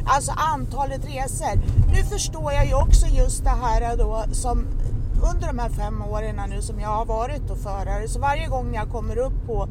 Alltså 0.07 0.33
antalet 0.37 1.05
resor. 1.05 1.61
Nu 1.93 2.05
förstår 2.05 2.52
jag 2.52 2.67
ju 2.67 2.75
också 2.75 3.07
just 3.07 3.45
det 3.45 3.50
här 3.50 3.97
då 3.97 4.25
som 4.33 4.67
under 5.33 5.47
de 5.47 5.59
här 5.59 5.69
fem 5.69 6.02
åren 6.02 6.40
nu 6.50 6.62
som 6.62 6.81
jag 6.81 6.88
har 6.88 7.05
varit 7.05 7.50
och 7.50 7.59
förare. 7.59 8.09
Så 8.09 8.21
varje 8.21 8.47
gång 8.47 8.75
jag 8.75 8.90
kommer 8.90 9.19
upp 9.19 9.47
på 9.47 9.69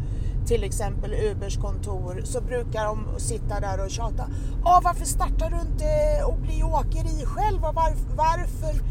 till 0.47 0.63
exempel 0.63 1.13
Ubers 1.13 1.57
kontor 1.57 2.21
så 2.23 2.41
brukar 2.41 2.85
de 2.85 3.07
sitta 3.17 3.59
där 3.59 3.85
och 3.85 3.91
tjata. 3.91 4.27
Ah, 4.63 4.81
varför 4.83 5.05
startar 5.05 5.49
du 5.49 5.61
inte 5.61 6.23
och 6.25 6.39
blir 6.39 6.65
åkeri 6.65 7.25
själv? 7.25 7.63
Och 7.63 7.75
varför, 7.75 8.15
varför 8.15 8.81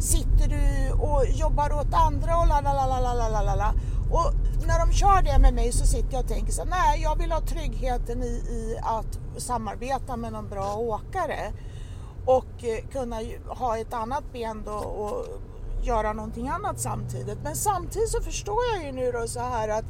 sitter 0.00 0.48
du 0.48 0.92
och 0.92 1.24
jobbar 1.28 1.72
åt 1.72 1.94
andra 1.94 2.38
och 2.38 2.46
la 2.46 2.60
la 2.60 2.72
la 2.72 3.00
la 3.00 3.28
la 3.28 3.42
la 3.42 3.54
la 3.54 3.72
Och 4.10 4.32
när 4.66 4.86
de 4.86 4.92
kör 4.92 5.22
det 5.22 5.38
med 5.38 5.54
mig 5.54 5.72
så 5.72 5.86
sitter 5.86 6.12
jag 6.12 6.20
och 6.22 6.28
tänker 6.28 6.52
så 6.52 6.64
nej 6.64 7.02
jag 7.02 7.18
vill 7.18 7.32
ha 7.32 7.40
tryggheten 7.40 8.22
i, 8.22 8.26
i 8.26 8.78
att 8.82 9.18
samarbeta 9.42 10.16
med 10.16 10.32
någon 10.32 10.48
bra 10.48 10.74
åkare 10.74 11.52
och 12.26 12.64
eh, 12.64 12.84
kunna 12.92 13.20
ha 13.46 13.78
ett 13.78 13.92
annat 13.92 14.32
ben 14.32 14.62
då 14.64 14.72
och 14.72 15.26
göra 15.82 16.12
någonting 16.12 16.48
annat 16.48 16.80
samtidigt. 16.80 17.38
Men 17.42 17.56
samtidigt 17.56 18.10
så 18.10 18.20
förstår 18.20 18.58
jag 18.74 18.84
ju 18.84 18.92
nu 18.92 19.12
då 19.12 19.26
så 19.26 19.40
här 19.40 19.68
att 19.68 19.84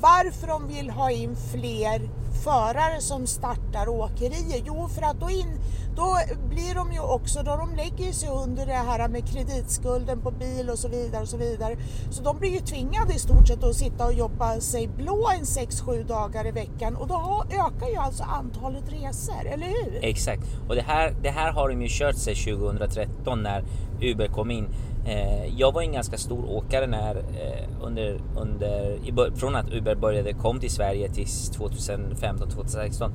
varför 0.00 0.46
de 0.46 0.68
vill 0.68 0.90
ha 0.90 1.10
in 1.10 1.36
fler 1.36 2.08
förare 2.44 3.00
som 3.00 3.26
startar 3.26 3.88
åkerier? 3.88 4.62
Jo, 4.66 4.88
för 4.88 5.02
att 5.02 5.20
då, 5.20 5.30
in, 5.30 5.60
då 5.96 6.16
blir 6.48 6.74
de 6.74 6.92
ju 6.92 7.00
också, 7.00 7.42
då 7.42 7.56
de 7.56 7.74
lägger 7.76 8.12
sig 8.12 8.28
under 8.28 8.66
det 8.66 8.72
här 8.72 9.08
med 9.08 9.28
kreditskulden 9.28 10.20
på 10.20 10.30
bil 10.30 10.70
och 10.70 10.78
så 10.78 10.88
vidare 10.88 11.22
och 11.22 11.28
så 11.28 11.36
vidare. 11.36 11.76
Så 12.10 12.22
de 12.22 12.38
blir 12.38 12.50
ju 12.50 12.60
tvingade 12.60 13.14
i 13.14 13.18
stort 13.18 13.48
sett 13.48 13.64
att 13.64 13.76
sitta 13.76 14.06
och 14.06 14.12
jobba 14.12 14.60
sig 14.60 14.88
blå 14.88 15.30
en 15.38 15.44
6-7 15.44 16.06
dagar 16.06 16.46
i 16.46 16.50
veckan 16.50 16.96
och 16.96 17.08
då 17.08 17.44
ökar 17.50 17.88
ju 17.88 17.96
alltså 17.96 18.22
antalet 18.22 18.84
resor, 18.92 19.46
eller 19.46 19.66
hur? 19.66 19.98
Exakt, 20.02 20.42
och 20.68 20.74
det 20.74 20.82
här, 20.82 21.14
det 21.22 21.30
här 21.30 21.52
har 21.52 21.68
de 21.68 21.82
ju 21.82 21.88
kört 21.90 22.16
sig 22.16 22.34
2013 22.34 23.42
när 23.42 23.64
Uber 24.00 24.28
kom 24.28 24.50
in. 24.50 24.68
Eh, 25.06 25.46
jag 25.56 25.72
var 25.72 25.82
en 25.82 25.92
ganska 25.92 26.18
stor 26.18 26.44
åkare 26.50 26.86
när 26.86 27.16
eh, 27.16 27.68
under, 27.82 28.20
under, 28.36 29.36
från 29.36 29.56
att 29.56 29.72
Uber 29.72 29.94
började 29.94 30.32
kom 30.32 30.60
till 30.60 30.70
Sverige 30.70 31.08
till 31.08 31.26
2015, 31.56 32.50
2016 32.50 33.12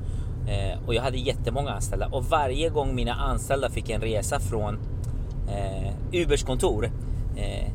eh, 0.48 0.86
och 0.86 0.94
jag 0.94 1.02
hade 1.02 1.16
jättemånga 1.16 1.70
anställda 1.70 2.08
och 2.12 2.24
varje 2.24 2.68
gång 2.68 2.94
mina 2.94 3.14
anställda 3.14 3.70
fick 3.70 3.90
en 3.90 4.00
resa 4.00 4.40
från 4.40 4.78
eh, 5.48 6.20
Ubers 6.22 6.42
kontor 6.42 6.90
eh, 7.36 7.72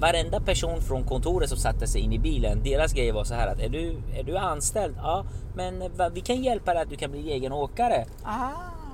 Varenda 0.00 0.40
person 0.40 0.80
från 0.80 1.04
kontoret 1.04 1.48
som 1.48 1.58
satte 1.58 1.86
sig 1.86 2.00
in 2.00 2.12
i 2.12 2.18
bilen, 2.18 2.62
deras 2.64 2.92
grej 2.92 3.12
var 3.12 3.24
så 3.24 3.34
här 3.34 3.48
att 3.48 3.60
är 3.60 3.68
du, 3.68 3.96
är 4.14 4.22
du 4.22 4.36
anställd? 4.36 4.94
Ja, 4.96 5.24
men 5.56 5.82
vi 6.14 6.20
kan 6.20 6.42
hjälpa 6.42 6.74
dig 6.74 6.82
att 6.82 6.90
du 6.90 6.96
kan 6.96 7.10
bli 7.10 7.32
egen 7.32 7.52
åkare. 7.52 8.04
Aha. 8.24 8.52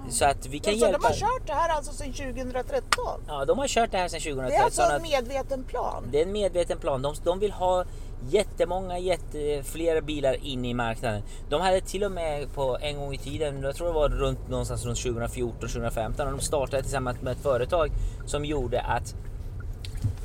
Så 0.08 0.24
att 0.24 0.46
vi 0.46 0.58
kan 0.58 0.74
så 0.74 0.80
hjälpa. 0.80 0.98
de 0.98 1.04
har 1.04 1.14
kört 1.14 1.46
det 1.46 1.52
här 1.52 1.68
alltså 1.68 1.92
sedan 1.92 2.12
2013? 2.12 3.20
Ja, 3.26 3.44
de 3.44 3.58
har 3.58 3.68
kört 3.68 3.90
det 3.90 3.98
här 3.98 4.08
sedan 4.08 4.20
2013. 4.20 4.48
Det 4.50 4.56
är 4.56 4.64
alltså 4.64 4.82
en 4.82 5.02
medveten 5.02 5.64
plan? 5.64 6.04
Det 6.12 6.18
är 6.18 6.22
en 6.22 6.32
medveten 6.32 6.78
plan. 6.78 7.02
De, 7.02 7.14
de 7.24 7.38
vill 7.38 7.52
ha 7.52 7.84
jättemånga, 8.28 8.98
jätte, 8.98 9.62
fler 9.64 10.00
bilar 10.00 10.44
in 10.44 10.64
i 10.64 10.74
marknaden. 10.74 11.22
De 11.48 11.60
hade 11.60 11.80
till 11.80 12.04
och 12.04 12.12
med 12.12 12.54
på 12.54 12.78
en 12.80 12.96
gång 12.96 13.14
i 13.14 13.18
tiden, 13.18 13.62
jag 13.62 13.76
tror 13.76 13.86
det 13.86 13.92
var 13.92 14.08
runt 14.08 14.48
någonstans 14.48 14.84
runt 14.84 15.02
2014, 15.02 15.58
2015, 15.60 16.26
och 16.26 16.32
de 16.32 16.40
startade 16.40 16.82
tillsammans 16.82 17.22
med 17.22 17.32
ett 17.32 17.42
företag 17.42 17.90
som 18.26 18.44
gjorde 18.44 18.80
att 18.80 19.14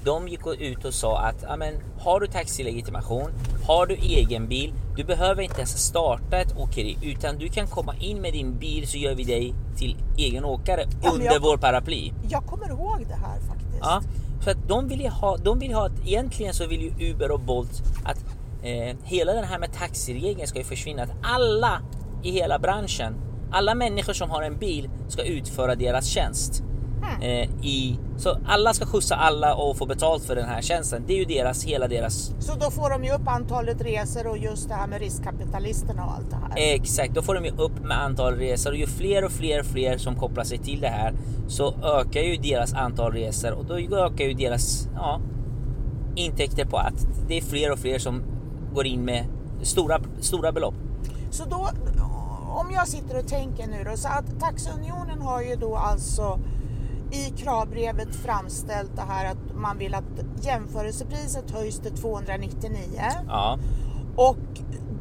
de 0.05 0.27
gick 0.27 0.47
ut 0.59 0.85
och 0.85 0.93
sa 0.93 1.19
att 1.19 1.43
amen, 1.43 1.73
har 1.99 2.19
du 2.19 2.27
taxilegitimation, 2.27 3.31
har 3.67 3.85
du 3.85 3.95
egen 3.95 4.47
bil, 4.47 4.73
du 4.95 5.03
behöver 5.03 5.41
inte 5.41 5.57
ens 5.57 5.77
starta 5.87 6.37
ett 6.37 6.57
åkeri 6.57 6.97
utan 7.01 7.37
du 7.37 7.49
kan 7.49 7.67
komma 7.67 7.95
in 7.99 8.21
med 8.21 8.33
din 8.33 8.59
bil 8.59 8.87
så 8.87 8.97
gör 8.97 9.15
vi 9.15 9.23
dig 9.23 9.53
till 9.77 9.97
egen 10.17 10.45
åkare 10.45 10.85
ja, 11.03 11.11
under 11.11 11.25
jag, 11.25 11.39
vår 11.39 11.57
paraply. 11.57 12.11
Jag 12.29 12.45
kommer 12.45 12.69
ihåg 12.69 13.05
det 13.07 13.15
här 13.15 13.39
faktiskt. 13.39 13.79
Ja, 13.81 14.01
för 14.41 14.51
att 14.51 14.67
de 14.67 14.87
vill 14.87 15.07
ha, 15.09 15.37
de 15.37 15.59
vill 15.59 15.73
ha 15.73 15.85
att 15.85 16.07
egentligen 16.07 16.53
så 16.53 16.67
vill 16.67 16.81
ju 16.81 17.11
Uber 17.11 17.31
och 17.31 17.39
Bolt 17.39 17.83
att 18.05 18.17
eh, 18.63 18.95
hela 19.03 19.33
den 19.33 19.43
här 19.43 19.59
med 19.59 19.73
taxiregeln 19.73 20.47
ska 20.47 20.59
ju 20.59 20.65
försvinna. 20.65 21.03
Att 21.03 21.11
alla 21.21 21.81
i 22.23 22.31
hela 22.31 22.59
branschen, 22.59 23.15
alla 23.51 23.75
människor 23.75 24.13
som 24.13 24.29
har 24.29 24.41
en 24.41 24.57
bil 24.57 24.89
ska 25.07 25.23
utföra 25.23 25.75
deras 25.75 26.05
tjänst. 26.05 26.63
Eh, 27.21 27.49
i, 27.61 27.99
så 28.17 28.37
alla 28.45 28.73
ska 28.73 28.85
skjutsa 28.85 29.15
alla 29.15 29.55
och 29.55 29.77
få 29.77 29.85
betalt 29.85 30.23
för 30.23 30.35
den 30.35 30.45
här 30.45 30.61
tjänsten. 30.61 31.03
Det 31.07 31.13
är 31.13 31.17
ju 31.17 31.25
deras, 31.25 31.63
hela 31.63 31.87
deras... 31.87 32.31
Så 32.39 32.55
då 32.55 32.71
får 32.71 32.89
de 32.89 33.03
ju 33.03 33.11
upp 33.11 33.27
antalet 33.27 33.81
resor 33.81 34.27
och 34.27 34.37
just 34.37 34.69
det 34.69 34.75
här 34.75 34.87
med 34.87 34.99
riskkapitalisterna 34.99 36.05
och 36.05 36.11
allt 36.11 36.29
det 36.29 36.35
här. 36.35 36.75
Exakt, 36.75 37.13
då 37.13 37.21
får 37.21 37.35
de 37.35 37.45
ju 37.45 37.51
upp 37.51 37.79
med 37.83 38.01
antal 38.01 38.33
resor 38.33 38.71
och 38.71 38.77
ju 38.77 38.87
fler 38.87 39.25
och 39.25 39.31
fler 39.31 39.59
och 39.59 39.65
fler 39.65 39.97
som 39.97 40.15
kopplar 40.15 40.43
sig 40.43 40.57
till 40.57 40.81
det 40.81 40.87
här 40.87 41.13
så 41.47 41.73
ökar 41.83 42.21
ju 42.21 42.37
deras 42.37 42.73
antal 42.73 43.11
resor 43.11 43.51
och 43.51 43.65
då 43.65 43.97
ökar 43.97 44.25
ju 44.25 44.33
deras 44.33 44.87
ja, 44.95 45.19
intäkter 46.15 46.65
på 46.65 46.77
att 46.77 47.07
det 47.27 47.37
är 47.37 47.41
fler 47.41 47.71
och 47.71 47.79
fler 47.79 47.99
som 47.99 48.23
går 48.73 48.85
in 48.85 49.05
med 49.05 49.25
stora, 49.61 49.99
stora 50.19 50.51
belopp. 50.51 50.75
Så 51.29 51.45
då, 51.45 51.69
om 52.47 52.71
jag 52.71 52.87
sitter 52.87 53.19
och 53.19 53.27
tänker 53.27 53.67
nu 53.67 53.83
då, 53.91 53.97
så 53.97 54.07
att 54.07 54.39
Taxiunionen 54.39 55.21
har 55.21 55.41
ju 55.41 55.55
då 55.55 55.75
alltså 55.75 56.39
i 57.15 57.33
kravbrevet 57.37 58.15
framställt 58.15 58.95
det 58.95 59.01
här 59.01 59.31
att 59.31 59.55
man 59.55 59.77
vill 59.77 59.95
att 59.95 60.03
jämförelsepriset 60.41 61.51
höjs 61.51 61.79
till 61.79 61.91
299. 61.91 62.77
Ja. 63.27 63.59
Och 64.15 64.37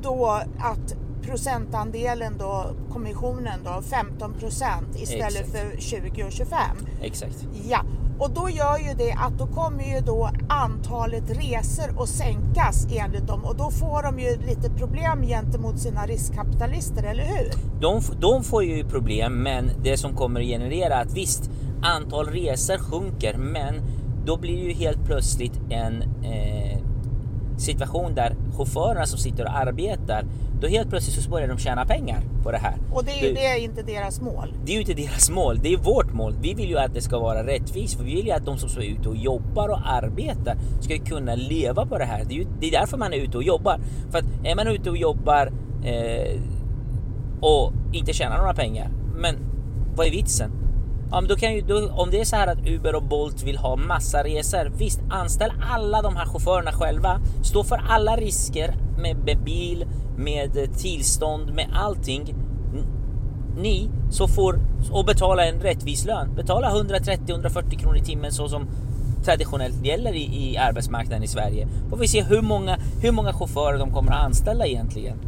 då 0.03 0.41
att 0.59 0.95
procentandelen 1.23 2.39
då, 2.39 2.67
kommissionen 2.93 3.61
då, 3.65 3.83
15 3.83 4.33
procent 4.35 4.97
istället 4.97 5.41
Exakt. 5.41 5.51
för 5.51 5.81
20 5.81 6.25
och 6.25 6.33
25. 6.33 6.59
Exakt. 7.03 7.47
Ja, 7.69 7.81
och 8.19 8.31
då 8.31 8.51
gör 8.51 8.79
ju 8.79 8.95
det 8.95 9.13
att 9.13 9.39
då 9.39 9.47
kommer 9.47 9.85
ju 9.95 10.01
då 10.01 10.31
antalet 10.49 11.31
resor 11.31 12.03
att 12.03 12.09
sänkas 12.09 12.87
enligt 12.91 13.27
dem 13.27 13.45
och 13.45 13.57
då 13.57 13.71
får 13.71 14.03
de 14.03 14.19
ju 14.19 14.37
lite 14.37 14.71
problem 14.71 15.23
gentemot 15.23 15.79
sina 15.79 16.07
riskkapitalister, 16.07 17.03
eller 17.03 17.25
hur? 17.25 17.53
De, 17.81 18.01
de 18.21 18.45
får 18.45 18.65
ju 18.65 18.85
problem, 18.85 19.43
men 19.43 19.71
det 19.83 19.97
som 19.97 20.15
kommer 20.17 20.41
att 20.41 20.47
generera 20.47 20.97
att 20.97 21.13
visst, 21.13 21.51
antal 21.85 22.27
resor 22.27 22.79
sjunker, 22.79 23.37
men 23.37 23.75
då 24.25 24.37
blir 24.37 24.57
det 24.57 24.63
ju 24.63 24.73
helt 24.73 25.05
plötsligt 25.05 25.61
en 25.71 26.03
eh, 26.03 26.79
situation 27.59 28.15
där 28.15 28.37
chaufförerna 28.57 29.07
som 29.07 29.19
sitter 29.19 29.45
och 29.45 29.57
arbetar, 29.57 30.25
då 30.61 30.67
helt 30.67 30.91
plötsligt 30.91 31.25
så 31.25 31.31
börjar 31.31 31.49
de 31.49 31.59
tjäna 31.59 31.85
pengar 31.85 32.21
på 32.43 32.51
det 32.51 32.59
här. 32.59 32.77
Och 32.93 33.05
det 33.05 33.11
är 33.11 33.29
ju 33.29 33.35
det 33.35 33.47
är 33.47 33.59
inte 33.59 33.83
deras 33.83 34.21
mål. 34.21 34.55
Det 34.65 34.73
är 34.73 34.75
ju 34.75 34.81
inte 34.81 34.95
deras 34.95 35.31
mål, 35.31 35.59
det 35.63 35.73
är 35.73 35.77
vårt 35.77 36.13
mål. 36.13 36.35
Vi 36.41 36.55
vill 36.55 36.69
ju 36.69 36.79
att 36.79 36.95
det 36.95 37.01
ska 37.01 37.19
vara 37.19 37.47
rättvist, 37.47 37.97
för 37.97 38.05
vi 38.05 38.15
vill 38.15 38.27
ju 38.27 38.33
att 38.33 38.45
de 38.45 38.59
som 38.59 38.83
är 38.83 38.87
ute 38.87 39.09
och 39.09 39.17
jobbar 39.17 39.69
och 39.69 39.81
arbetar 39.85 40.57
ska 40.81 40.99
kunna 40.99 41.35
leva 41.35 41.87
på 41.87 41.99
det 41.99 42.05
här. 42.05 42.25
Det 42.25 42.35
är, 42.35 42.39
ju, 42.39 42.47
det 42.61 42.67
är 42.67 42.81
därför 42.81 42.97
man 42.97 43.13
är 43.13 43.17
ute 43.17 43.37
och 43.37 43.43
jobbar. 43.43 43.81
För 44.11 44.19
att 44.19 44.25
är 44.45 44.57
man 44.57 44.69
ute 44.69 44.91
och 44.91 44.97
jobbar 44.97 45.53
eh, 45.85 46.41
och 47.41 47.73
inte 47.93 48.13
tjänar 48.13 48.39
några 48.39 48.55
pengar, 48.55 48.91
men 49.17 49.37
vad 49.97 50.07
är 50.07 50.11
vitsen? 50.11 50.64
Ja, 51.11 51.21
men 51.21 51.29
då 51.29 51.37
kan 51.37 51.55
ju, 51.55 51.61
då, 51.61 51.91
om 51.91 52.11
det 52.11 52.21
är 52.21 52.25
så 52.25 52.37
här 52.37 52.47
att 52.47 52.67
Uber 52.67 52.95
och 52.95 53.03
Bolt 53.03 53.43
vill 53.43 53.57
ha 53.57 53.77
massa 53.77 54.25
resor, 54.25 54.73
visst 54.79 55.01
anställ 55.11 55.53
alla 55.71 56.03
de 56.03 56.17
här 56.17 56.27
chaufförerna 56.27 56.73
själva. 56.73 57.21
Stå 57.43 57.65
för 57.65 57.81
alla 57.89 58.17
risker 58.17 58.77
med, 58.99 59.17
med 59.17 59.39
bil, 59.45 59.87
med 60.17 60.57
eh, 60.57 60.71
tillstånd, 60.71 61.55
med 61.55 61.67
allting. 61.75 62.35
Ni 63.57 63.91
så 64.11 64.29
får 64.29 64.61
och 64.91 65.05
betala 65.05 65.47
en 65.47 65.61
rättvis 65.61 66.05
lön. 66.05 66.35
Betala 66.37 66.71
130-140 66.71 67.79
kronor 67.79 67.97
i 67.97 68.05
timmen 68.05 68.33
så 68.33 68.49
som 68.49 68.67
traditionellt 69.25 69.85
gäller 69.85 70.13
i, 70.13 70.51
i 70.51 70.57
arbetsmarknaden 70.57 71.23
i 71.23 71.27
Sverige. 71.27 71.69
Får 71.91 71.97
vi 71.97 72.09
se 72.09 72.23
hur 72.23 72.43
många, 72.43 72.79
hur 73.01 73.13
många 73.13 73.33
chaufförer 73.33 73.79
de 73.79 73.93
kommer 73.93 74.13
att 74.13 74.25
anställa 74.25 74.67
egentligen. 74.67 75.19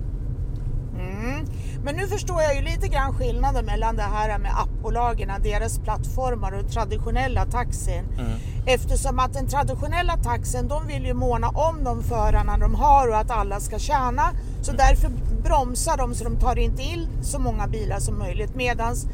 Mm. 0.95 1.47
Men 1.87 1.97
nu 1.97 2.07
förstår 2.07 2.43
jag 2.43 2.55
ju 2.57 2.62
lite 2.62 2.88
grann 2.88 3.14
skillnaden 3.14 3.64
mellan 3.64 3.97
det 3.97 4.02
här 4.02 4.38
med 4.38 4.52
appbolagen, 4.62 5.31
deras 5.43 5.78
plattformar 5.78 6.52
och 6.52 6.71
traditionella 6.71 7.45
taxin. 7.45 8.05
Mm. 8.19 8.33
Eftersom 8.66 9.19
att 9.19 9.33
den 9.33 9.47
traditionella 9.47 10.16
taxin, 10.16 10.69
de 10.69 10.87
vill 10.87 11.07
ju 11.07 11.14
måna 11.14 11.49
om 11.49 11.85
de 11.85 12.02
förarna 12.02 12.59
de 12.59 12.75
har 12.75 13.09
och 13.09 13.16
att 13.16 13.31
alla 13.31 13.61
ska 13.61 13.78
tjäna. 13.78 14.23
Så 14.62 14.71
mm. 14.71 14.78
därför 14.87 15.11
bromsar 15.43 15.97
de 15.97 16.14
så 16.14 16.25
de 16.25 16.37
tar 16.37 16.59
inte 16.59 16.83
in 16.83 17.09
så 17.23 17.38
många 17.38 17.66
bilar 17.66 17.99
som 17.99 18.19
möjligt. 18.19 18.55
Medans 18.55 19.07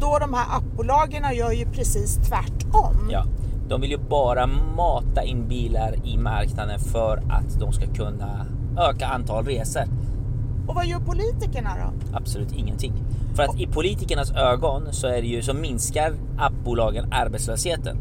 då 0.00 0.18
de 0.18 0.34
här 0.34 0.58
appbolagen 0.58 1.34
gör 1.34 1.52
ju 1.52 1.66
precis 1.66 2.16
tvärtom. 2.16 3.08
Ja. 3.10 3.24
De 3.68 3.80
vill 3.80 3.90
ju 3.90 3.98
bara 3.98 4.46
mata 4.76 5.22
in 5.22 5.48
bilar 5.48 5.94
i 6.04 6.16
marknaden 6.16 6.80
för 6.80 7.16
att 7.16 7.60
de 7.60 7.72
ska 7.72 7.86
kunna 7.86 8.46
öka 8.78 9.06
antal 9.06 9.44
resor. 9.44 9.84
Och 10.68 10.74
vad 10.74 10.86
gör 10.86 10.98
politikerna 10.98 11.70
då? 11.76 12.16
Absolut 12.16 12.52
ingenting. 12.52 12.92
För 13.34 13.42
att 13.42 13.60
i 13.60 13.66
politikernas 13.66 14.30
ögon 14.30 14.92
så 14.92 15.06
är 15.06 15.22
det 15.22 15.28
ju 15.28 15.42
så 15.42 15.54
minskar 15.54 16.14
appbolagen 16.38 17.12
arbetslösheten. 17.12 17.98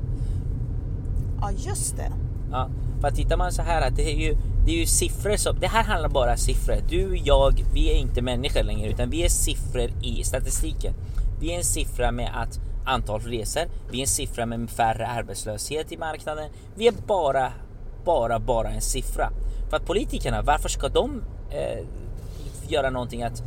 Ja, 1.41 1.51
just 1.51 1.97
det. 1.97 2.11
Ja, 2.51 2.69
för 3.01 3.07
att 3.07 3.15
tittar 3.15 3.37
man 3.37 3.51
så 3.51 3.61
här 3.61 3.87
att 3.87 3.95
det 3.95 4.11
är 4.11 4.17
ju, 4.17 4.37
det 4.65 4.71
är 4.71 4.79
ju 4.79 4.85
siffror 4.85 5.35
som, 5.35 5.59
det 5.59 5.67
här 5.67 5.83
handlar 5.83 6.09
bara 6.09 6.31
om 6.31 6.37
siffror. 6.37 6.77
Du, 6.89 7.17
jag, 7.23 7.65
vi 7.73 7.91
är 7.91 7.95
inte 7.95 8.21
människor 8.21 8.63
längre 8.63 8.89
utan 8.89 9.09
vi 9.09 9.25
är 9.25 9.29
siffror 9.29 9.89
i 10.03 10.23
statistiken. 10.23 10.93
Vi 11.39 11.53
är 11.53 11.57
en 11.57 11.63
siffra 11.63 12.11
med 12.11 12.31
att 12.35 12.59
antal 12.85 13.21
resor, 13.21 13.63
vi 13.91 13.97
är 13.97 14.01
en 14.01 14.07
siffra 14.07 14.45
med 14.45 14.69
färre 14.69 15.07
arbetslöshet 15.07 15.91
i 15.91 15.97
marknaden. 15.97 16.49
Vi 16.75 16.87
är 16.87 16.93
bara, 17.07 17.51
bara, 18.05 18.39
bara 18.39 18.69
en 18.69 18.81
siffra. 18.81 19.29
För 19.69 19.77
att 19.77 19.85
politikerna, 19.85 20.41
varför 20.41 20.69
ska 20.69 20.87
de 20.87 21.23
eh, 21.49 21.85
göra 22.71 22.89
någonting 22.89 23.23
att 23.23 23.43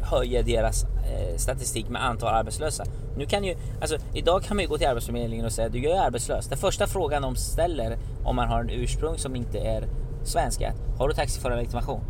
höja 0.00 0.42
deras 0.42 0.84
eh, 0.84 1.36
statistik 1.36 1.88
med 1.88 2.04
antal 2.04 2.34
arbetslösa. 2.34 2.84
Nu 3.16 3.26
kan 3.26 3.44
ju, 3.44 3.56
alltså 3.80 3.96
idag 4.14 4.42
kan 4.42 4.56
man 4.56 4.62
ju 4.62 4.68
gå 4.68 4.78
till 4.78 4.86
Arbetsförmedlingen 4.86 5.46
och 5.46 5.52
säga 5.52 5.68
du 5.68 5.90
är 5.90 6.00
arbetslös. 6.00 6.48
Den 6.48 6.58
första 6.58 6.86
frågan 6.86 7.22
de 7.22 7.36
ställer 7.36 7.98
om 8.24 8.36
man 8.36 8.48
har 8.48 8.60
en 8.60 8.70
ursprung 8.70 9.18
som 9.18 9.36
inte 9.36 9.58
är 9.58 9.88
svenska, 10.24 10.74
har 10.98 11.08
du 11.08 11.14
taxiförarlegitimation? 11.14 12.00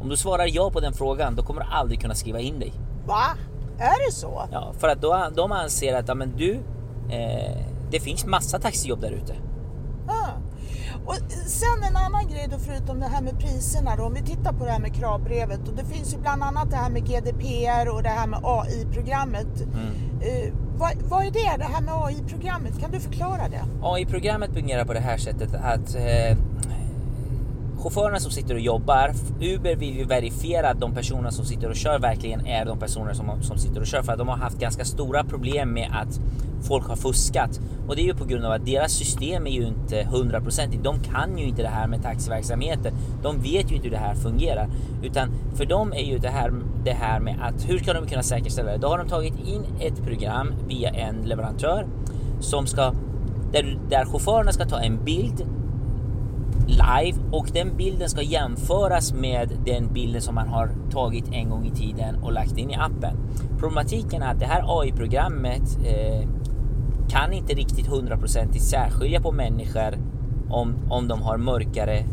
Om 0.00 0.08
du 0.08 0.16
svarar 0.16 0.46
ja 0.46 0.70
på 0.70 0.80
den 0.80 0.92
frågan, 0.92 1.36
då 1.36 1.42
kommer 1.42 1.60
du 1.60 1.66
aldrig 1.70 2.00
kunna 2.00 2.14
skriva 2.14 2.40
in 2.40 2.58
dig. 2.58 2.72
Va? 3.06 3.24
Är 3.78 4.06
det 4.06 4.12
så? 4.12 4.48
Ja, 4.52 4.72
för 4.78 4.88
att 4.88 5.02
då, 5.02 5.28
de 5.36 5.52
anser 5.52 5.94
att 5.94 6.08
ja, 6.08 6.14
men 6.14 6.36
du, 6.36 6.52
eh, 7.10 7.56
det 7.90 8.00
finns 8.00 8.26
massa 8.26 8.58
taxijobb 8.58 9.00
där 9.00 9.10
ute. 9.10 9.34
Och 11.06 11.16
sen 11.46 11.82
en 11.88 11.96
annan 11.96 12.28
grej 12.28 12.48
då 12.50 12.58
förutom 12.58 13.00
det 13.00 13.06
här 13.06 13.22
med 13.22 13.38
priserna 13.38 13.96
då, 13.96 14.04
om 14.04 14.14
vi 14.14 14.22
tittar 14.22 14.52
på 14.52 14.64
det 14.64 14.70
här 14.70 14.80
med 14.80 14.94
kravbrevet 14.94 15.68
och 15.68 15.74
det 15.74 15.84
finns 15.84 16.14
ju 16.14 16.18
bland 16.18 16.42
annat 16.42 16.70
det 16.70 16.76
här 16.76 16.90
med 16.90 17.02
GDPR 17.02 17.94
och 17.94 18.02
det 18.02 18.08
här 18.08 18.26
med 18.26 18.40
AI-programmet. 18.42 19.60
Mm. 19.60 20.46
Uh, 20.46 20.52
vad, 20.78 20.92
vad, 21.02 21.26
är 21.26 21.30
det, 21.30 21.56
det 21.58 21.64
här 21.64 21.82
med 21.82 21.94
AI-programmet? 21.94 22.80
Kan 22.80 22.90
du 22.90 23.00
förklara 23.00 23.48
det? 23.48 23.64
AI-programmet 23.82 24.52
fungerar 24.54 24.84
på 24.84 24.92
det 24.92 25.00
här 25.00 25.16
sättet 25.16 25.54
att 25.54 25.94
eh, 25.94 26.36
chaufförerna 27.80 28.20
som 28.20 28.30
sitter 28.30 28.54
och 28.54 28.60
jobbar, 28.60 29.12
Uber 29.40 29.76
vill 29.76 29.96
ju 29.96 30.04
verifiera 30.04 30.70
att 30.70 30.80
de 30.80 30.94
personer 30.94 31.30
som 31.30 31.44
sitter 31.44 31.68
och 31.68 31.76
kör 31.76 31.98
verkligen 31.98 32.46
är 32.46 32.64
de 32.64 32.78
personer 32.78 33.12
som, 33.12 33.42
som 33.42 33.58
sitter 33.58 33.80
och 33.80 33.86
kör 33.86 34.02
för 34.02 34.12
att 34.12 34.18
de 34.18 34.28
har 34.28 34.36
haft 34.36 34.58
ganska 34.58 34.84
stora 34.84 35.24
problem 35.24 35.72
med 35.72 35.90
att 35.92 36.20
folk 36.62 36.88
har 36.88 36.96
fuskat 36.96 37.60
och 37.88 37.96
det 37.96 38.02
är 38.02 38.06
ju 38.06 38.14
på 38.14 38.24
grund 38.24 38.44
av 38.44 38.52
att 38.52 38.66
deras 38.66 38.92
system 38.92 39.46
är 39.46 39.50
ju 39.50 39.66
inte 39.66 40.08
hundraprocentigt. 40.10 40.84
De 40.84 41.00
kan 41.00 41.38
ju 41.38 41.44
inte 41.44 41.62
det 41.62 41.68
här 41.68 41.86
med 41.86 42.02
taxiverksamheten. 42.02 42.94
De 43.22 43.42
vet 43.42 43.70
ju 43.70 43.74
inte 43.74 43.88
hur 43.88 43.90
det 43.90 43.96
här 43.96 44.14
fungerar 44.14 44.68
utan 45.02 45.28
för 45.54 45.64
dem 45.64 45.92
är 45.92 46.04
ju 46.04 46.18
det 46.18 46.28
här 46.28 46.52
det 46.84 46.92
här 46.92 47.20
med 47.20 47.36
att 47.42 47.68
hur 47.68 47.78
ska 47.78 47.92
de 47.92 48.06
kunna 48.06 48.22
säkerställa 48.22 48.72
det? 48.72 48.78
Då 48.78 48.88
har 48.88 48.98
de 48.98 49.08
tagit 49.08 49.34
in 49.46 49.64
ett 49.80 50.04
program 50.04 50.54
via 50.68 50.90
en 50.90 51.22
leverantör 51.22 51.86
som 52.40 52.66
ska 52.66 52.92
där, 53.52 53.78
där 53.88 54.04
chaufförerna 54.04 54.52
ska 54.52 54.64
ta 54.64 54.80
en 54.80 55.04
bild 55.04 55.46
live 56.66 57.18
och 57.32 57.46
den 57.52 57.76
bilden 57.76 58.08
ska 58.08 58.22
jämföras 58.22 59.12
med 59.12 59.52
den 59.66 59.92
bilden 59.92 60.22
som 60.22 60.34
man 60.34 60.48
har 60.48 60.70
tagit 60.90 61.24
en 61.32 61.50
gång 61.50 61.66
i 61.66 61.70
tiden 61.70 62.14
och 62.22 62.32
lagt 62.32 62.58
in 62.58 62.70
i 62.70 62.74
appen. 62.74 63.16
Problematiken 63.58 64.22
är 64.22 64.30
att 64.30 64.40
det 64.40 64.46
här 64.46 64.80
AI-programmet 64.80 65.78
eh, 65.84 66.28
kan 67.10 67.32
inte 67.32 67.54
riktigt 67.54 67.86
hundraprocentigt 67.86 68.64
särskilja 68.64 69.20
på 69.20 69.32
människor 69.32 69.98
om, 70.50 70.74
om 70.90 71.08
de 71.08 71.22
har 71.22 71.36
mörkare 71.36 72.04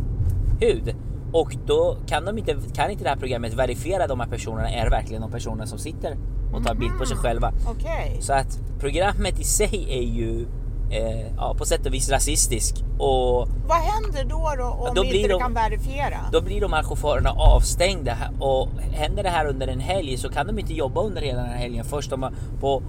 hud. 0.60 0.96
Och 1.32 1.56
då 1.66 1.98
kan, 2.08 2.26
de 2.26 2.38
inte, 2.38 2.58
kan 2.74 2.92
inte 2.92 3.04
det 3.04 3.10
här 3.10 3.18
programmet 3.18 3.54
verifiera 3.54 4.08
de 4.08 4.20
här 4.20 4.28
personerna 4.28 4.70
är 4.70 4.90
verkligen 4.90 5.22
de 5.22 5.32
personer 5.32 5.66
som 5.66 5.80
sitter 5.80 6.18
och 6.54 6.66
tar 6.66 6.76
bild 6.76 6.98
på 7.00 7.06
sig 7.06 7.16
mhm. 7.16 7.24
själva. 7.24 7.52
Okay. 7.72 8.22
Så 8.22 8.34
att 8.34 8.60
programmet 8.80 9.40
i 9.40 9.44
sig 9.44 9.88
är 9.90 10.04
ju 10.04 10.48
eh, 10.90 11.36
ja, 11.38 11.56
på 11.58 11.66
sätt 11.66 11.86
och 11.86 11.94
vis 11.94 12.10
rasistisk. 12.10 12.76
Och 12.98 13.48
Vad 13.68 13.78
händer 13.78 14.24
då, 14.24 14.54
då 14.58 14.64
om 14.64 14.96
då 14.96 15.04
inte 15.04 15.28
de, 15.28 15.40
kan 15.40 15.54
verifiera? 15.54 16.18
Då 16.32 16.42
blir 16.42 16.62
de 16.62 16.74
här 16.74 16.84
chaufförerna 16.84 17.30
avstängda 17.30 18.18
och 18.40 18.70
händer 18.92 19.24
det 19.24 19.30
här 19.30 19.46
under 19.46 19.68
en 19.68 19.80
helg 19.80 20.18
så 20.18 20.30
kan 20.30 20.48
de 20.48 20.60
inte 20.60 20.74
jobba 20.74 21.02
under 21.02 21.22
hela 21.22 21.42
den 21.42 21.50
här 21.50 21.58
helgen. 21.58 21.86
Först 21.86 22.10
de 22.10 22.30
på 22.60 22.84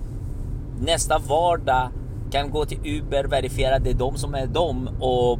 nästa 0.80 1.18
vardag 1.18 1.88
kan 2.30 2.50
gå 2.50 2.64
till 2.64 2.78
Uber, 2.84 3.24
verifiera 3.24 3.78
det 3.78 3.90
är 3.90 3.94
de 3.94 4.16
som 4.16 4.34
är 4.34 4.46
de 4.46 4.88
och 5.00 5.38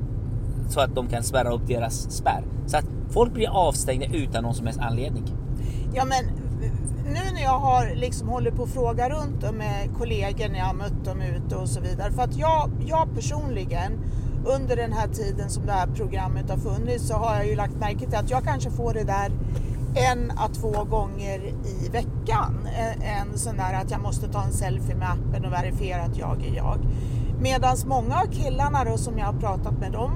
så 0.68 0.80
att 0.80 0.94
de 0.94 1.08
kan 1.08 1.22
spärra 1.22 1.52
upp 1.52 1.66
deras 1.66 2.10
spärr. 2.10 2.44
Så 2.66 2.76
att 2.76 2.84
folk 3.10 3.32
blir 3.32 3.48
avstängda 3.48 4.06
utan 4.06 4.42
någon 4.42 4.54
som 4.54 4.66
helst 4.66 4.80
anledning. 4.80 5.24
Ja, 5.94 6.04
men 6.04 6.24
nu 7.04 7.32
när 7.34 7.42
jag 7.42 7.58
har 7.58 7.94
liksom 7.94 8.28
hållit 8.28 8.56
på 8.56 8.62
att 8.62 8.68
fråga 8.68 9.08
runt 9.08 9.54
med 9.54 9.88
kollegor 9.98 10.48
när 10.48 10.58
jag 10.58 10.66
har 10.66 10.74
mött 10.74 11.04
dem 11.04 11.20
ute 11.20 11.56
och 11.56 11.68
så 11.68 11.80
vidare. 11.80 12.12
För 12.12 12.22
att 12.22 12.36
jag, 12.36 12.70
jag 12.86 13.14
personligen 13.14 13.92
under 14.46 14.76
den 14.76 14.92
här 14.92 15.08
tiden 15.08 15.50
som 15.50 15.66
det 15.66 15.72
här 15.72 15.86
programmet 15.86 16.50
har 16.50 16.56
funnits 16.56 17.08
så 17.08 17.14
har 17.14 17.36
jag 17.36 17.46
ju 17.46 17.54
lagt 17.54 17.74
märke 17.74 18.06
till 18.06 18.18
att 18.18 18.30
jag 18.30 18.44
kanske 18.44 18.70
får 18.70 18.94
det 18.94 19.04
där 19.04 19.32
en 19.94 20.30
à 20.30 20.48
två 20.48 20.84
gånger 20.84 21.40
i 21.64 21.88
veckan. 21.88 22.68
En 23.02 23.38
sån 23.38 23.56
där 23.56 23.74
att 23.74 23.90
jag 23.90 24.00
måste 24.00 24.28
ta 24.28 24.42
en 24.42 24.52
selfie 24.52 24.94
med 24.94 25.08
appen 25.10 25.44
och 25.44 25.52
verifiera 25.52 26.02
att 26.02 26.16
jag 26.16 26.46
är 26.46 26.56
jag. 26.56 26.78
Medan 27.40 27.76
många 27.86 28.14
av 28.14 28.26
killarna 28.26 28.84
då 28.84 28.96
som 28.96 29.18
jag 29.18 29.26
har 29.26 29.40
pratat 29.40 29.78
med 29.80 29.92
de 29.92 30.10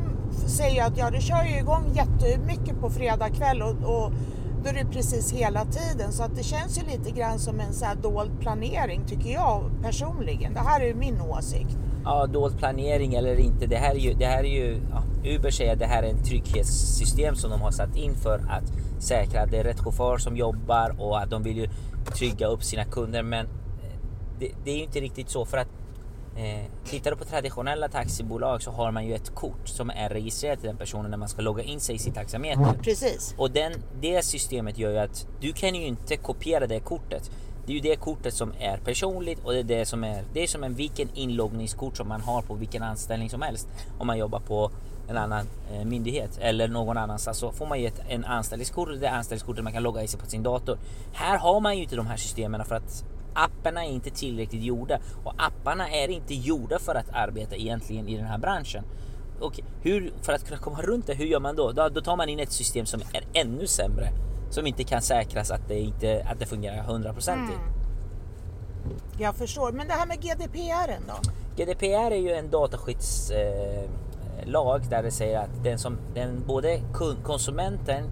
säger 0.46 0.86
att 0.86 0.98
ja, 0.98 1.10
det 1.10 1.20
kör 1.20 1.44
ju 1.44 1.58
igång 1.58 1.84
jättemycket 1.94 2.80
på 2.80 2.90
fredag 2.90 3.28
kväll 3.28 3.62
och, 3.62 3.70
och 3.70 4.12
då 4.62 4.68
är 4.68 4.74
det 4.74 4.84
precis 4.92 5.32
hela 5.32 5.64
tiden 5.64 6.12
så 6.12 6.22
att 6.22 6.36
det 6.36 6.42
känns 6.42 6.78
ju 6.78 6.82
lite 6.86 7.10
grann 7.10 7.38
som 7.38 7.60
en 7.60 7.72
så 7.72 7.84
här 7.84 7.94
dold 7.94 8.40
planering 8.40 9.04
tycker 9.06 9.30
jag 9.30 9.70
personligen. 9.82 10.54
Det 10.54 10.60
här 10.60 10.80
är 10.80 10.86
ju 10.86 10.94
min 10.94 11.20
åsikt. 11.20 11.78
Ja, 12.04 12.26
dold 12.26 12.58
planering 12.58 13.14
eller 13.14 13.40
inte. 13.40 13.66
Det 13.66 13.76
här 13.76 13.90
är 13.90 13.98
ju, 13.98 14.14
det 14.14 14.26
här 14.26 14.44
är 14.44 14.48
ju 14.48 14.80
ja, 14.90 15.02
Uber 15.24 15.50
säger 15.50 15.72
att 15.72 15.78
det 15.78 15.86
här 15.86 16.02
är 16.02 16.08
en 16.08 16.22
trygghetssystem 16.22 17.34
som 17.34 17.50
de 17.50 17.60
har 17.60 17.70
satt 17.70 17.96
in 17.96 18.14
för 18.14 18.38
att 18.48 18.72
säkra 19.02 19.42
att 19.42 19.50
det 19.50 19.58
är 19.58 19.64
rätt 19.64 19.80
chaufför 19.80 20.18
som 20.18 20.36
jobbar 20.36 20.94
och 20.98 21.20
att 21.20 21.30
de 21.30 21.42
vill 21.42 21.56
ju 21.56 21.68
trygga 22.16 22.46
upp 22.46 22.64
sina 22.64 22.84
kunder. 22.84 23.22
Men 23.22 23.46
eh, 23.46 24.00
det, 24.38 24.50
det 24.64 24.70
är 24.70 24.76
ju 24.76 24.82
inte 24.82 25.00
riktigt 25.00 25.30
så 25.30 25.44
för 25.44 25.58
att 25.58 25.68
Eh, 26.36 26.64
tittar 26.84 27.10
du 27.10 27.16
på 27.16 27.24
traditionella 27.24 27.88
taxibolag 27.88 28.62
så 28.62 28.70
har 28.70 28.92
man 28.92 29.06
ju 29.06 29.14
ett 29.14 29.34
kort 29.34 29.68
som 29.68 29.90
är 29.90 30.08
registrerat 30.08 30.58
till 30.58 30.68
den 30.68 30.76
personen 30.76 31.10
när 31.10 31.18
man 31.18 31.28
ska 31.28 31.42
logga 31.42 31.62
in 31.62 31.80
sig 31.80 31.94
i 31.94 31.98
sitt 31.98 32.14
taxameter. 32.14 32.78
Precis. 32.82 33.34
Och 33.38 33.50
den, 33.50 33.72
det 34.00 34.24
systemet 34.24 34.78
gör 34.78 34.90
ju 34.90 34.98
att 34.98 35.26
du 35.40 35.52
kan 35.52 35.74
ju 35.74 35.86
inte 35.86 36.16
kopiera 36.16 36.66
det 36.66 36.80
kortet. 36.80 37.30
Det 37.66 37.72
är 37.72 37.74
ju 37.74 37.80
det 37.80 37.96
kortet 37.96 38.34
som 38.34 38.52
är 38.58 38.76
personligt 38.76 39.44
och 39.44 39.52
det 39.52 39.58
är 39.58 39.64
det 39.64 39.86
som 39.86 40.04
är, 40.04 40.24
det 40.32 40.42
är 40.42 40.46
som 40.46 40.64
en 40.64 40.74
vilken 40.74 41.08
inloggningskort 41.14 41.96
som 41.96 42.08
man 42.08 42.20
har 42.20 42.42
på 42.42 42.54
vilken 42.54 42.82
anställning 42.82 43.30
som 43.30 43.42
helst. 43.42 43.68
Om 43.98 44.06
man 44.06 44.18
jobbar 44.18 44.40
på 44.40 44.70
en 45.08 45.16
annan 45.16 45.46
eh, 45.72 45.84
myndighet 45.84 46.38
eller 46.40 46.68
någon 46.68 46.96
annanstans 46.96 47.38
så 47.38 47.52
får 47.52 47.66
man 47.66 47.80
ju 47.80 47.86
ett 47.86 48.00
en 48.08 48.24
anställningskort 48.24 48.88
det 49.00 49.06
är 49.06 49.12
anställningskortet 49.12 49.64
man 49.64 49.72
kan 49.72 49.82
logga 49.82 50.02
i 50.02 50.08
sig 50.08 50.20
på 50.20 50.26
sin 50.26 50.42
dator. 50.42 50.78
Här 51.12 51.38
har 51.38 51.60
man 51.60 51.76
ju 51.76 51.82
inte 51.82 51.96
de 51.96 52.06
här 52.06 52.16
systemen 52.16 52.64
för 52.64 52.74
att 52.74 53.04
apparna 53.34 53.84
är 53.84 53.90
inte 53.90 54.10
tillräckligt 54.10 54.62
gjorda 54.62 54.98
och 55.24 55.34
apparna 55.36 55.90
är 55.90 56.10
inte 56.10 56.34
gjorda 56.34 56.78
för 56.78 56.94
att 56.94 57.10
arbeta 57.12 57.56
egentligen 57.56 58.08
i 58.08 58.16
den 58.16 58.26
här 58.26 58.38
branschen. 58.38 58.84
Och 59.40 59.60
hur, 59.82 60.12
för 60.22 60.32
att 60.32 60.46
kunna 60.46 60.60
komma 60.60 60.82
runt 60.82 61.06
det, 61.06 61.14
hur 61.14 61.24
gör 61.24 61.40
man 61.40 61.56
då? 61.56 61.72
då? 61.72 61.88
Då 61.88 62.00
tar 62.00 62.16
man 62.16 62.28
in 62.28 62.40
ett 62.40 62.52
system 62.52 62.86
som 62.86 63.00
är 63.12 63.24
ännu 63.32 63.66
sämre, 63.66 64.08
som 64.50 64.66
inte 64.66 64.84
kan 64.84 65.02
säkras 65.02 65.50
att 65.50 65.68
det, 65.68 65.80
inte, 65.80 66.26
att 66.30 66.38
det 66.38 66.46
fungerar 66.46 66.82
hundraprocentigt. 66.82 67.58
Mm. 67.58 67.82
Jag 69.18 69.34
förstår, 69.34 69.72
men 69.72 69.88
det 69.88 69.94
här 69.94 70.06
med 70.06 70.20
GDPR 70.20 70.98
då? 71.06 71.30
GDPR 71.56 72.12
är 72.12 72.16
ju 72.16 72.32
en 72.32 72.50
dataskyddslag 72.50 73.38
eh, 73.38 73.90
lag 74.44 74.82
där 74.90 75.02
det 75.02 75.10
säger 75.10 75.38
att 75.38 75.64
den 75.64 75.78
som, 75.78 75.98
den, 76.14 76.44
både 76.46 76.80
konsumenten 77.22 78.04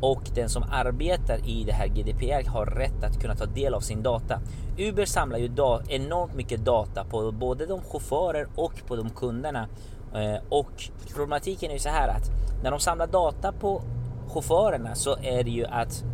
och 0.00 0.22
den 0.34 0.48
som 0.48 0.64
arbetar 0.70 1.48
i 1.48 1.64
det 1.64 1.72
här 1.72 1.86
GDPR 1.86 2.48
har 2.48 2.66
rätt 2.66 3.04
att 3.04 3.20
kunna 3.20 3.34
ta 3.34 3.46
del 3.46 3.74
av 3.74 3.80
sin 3.80 4.02
data. 4.02 4.40
Uber 4.78 5.04
samlar 5.04 5.38
ju 5.38 5.46
enormt 5.88 6.34
mycket 6.34 6.64
data 6.64 7.04
på 7.04 7.32
både 7.32 7.66
de 7.66 7.80
chaufförer 7.80 8.46
och 8.54 8.86
på 8.86 8.96
de 8.96 9.10
kunderna. 9.10 9.68
Eh, 10.14 10.42
och 10.48 10.90
problematiken 11.14 11.70
är 11.70 11.74
ju 11.74 11.80
så 11.80 11.88
här 11.88 12.08
att 12.08 12.30
när 12.62 12.70
de 12.70 12.80
samlar 12.80 13.06
data 13.06 13.52
på 13.52 13.82
chaufförerna 14.28 14.94
så 14.94 15.16
är 15.22 15.44
det 15.44 15.50
ju 15.50 15.66
att 15.66 16.04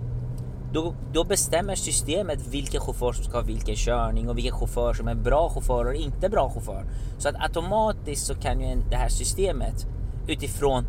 då, 0.73 0.95
då, 1.13 1.25
bestämmer 1.25 1.75
systemet 1.75 2.47
vilken 2.47 2.81
chaufför 2.81 3.13
som 3.13 3.25
ska 3.25 3.37
ha 3.37 3.43
vilken 3.43 3.77
körning 3.77 4.29
och 4.29 4.37
vilken 4.37 4.55
chaufför 4.55 4.95
som 4.95 5.09
är 5.09 5.15
bra 5.15 5.49
chaufför 5.49 5.85
och 5.85 5.95
inte 5.95 6.29
bra 6.29 6.51
chaufför. 6.51 6.85
Så 7.19 7.29
att 7.29 7.35
automatiskt 7.39 8.27
så 8.27 8.35
kan 8.35 8.61
ju 8.61 8.83
det 8.91 8.97
här 8.97 9.09
systemet 9.09 9.87
utifrån 10.29 10.85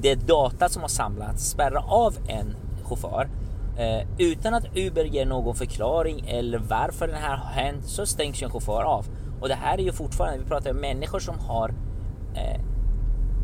det 0.00 0.14
data 0.14 0.68
som 0.68 0.82
har 0.82 0.88
samlats 0.88 1.50
spärra 1.50 1.80
av 1.80 2.16
en 2.28 2.56
chaufför 2.84 3.28
eh, 3.78 4.08
utan 4.18 4.54
att 4.54 4.76
Uber 4.76 5.04
ger 5.04 5.26
någon 5.26 5.54
förklaring 5.54 6.24
eller 6.28 6.58
varför 6.58 7.08
det 7.08 7.16
här 7.16 7.36
har 7.36 7.50
hänt 7.50 7.84
så 7.86 8.06
stängs 8.06 8.42
ju 8.42 8.44
en 8.44 8.50
chaufför 8.50 8.82
av. 8.82 9.06
Och 9.40 9.48
det 9.48 9.54
här 9.54 9.78
är 9.78 9.82
ju 9.82 9.92
fortfarande, 9.92 10.38
vi 10.38 10.44
pratar 10.44 10.70
om 10.70 10.76
människor 10.76 11.18
som 11.18 11.38
har 11.38 11.74
eh, 12.34 12.60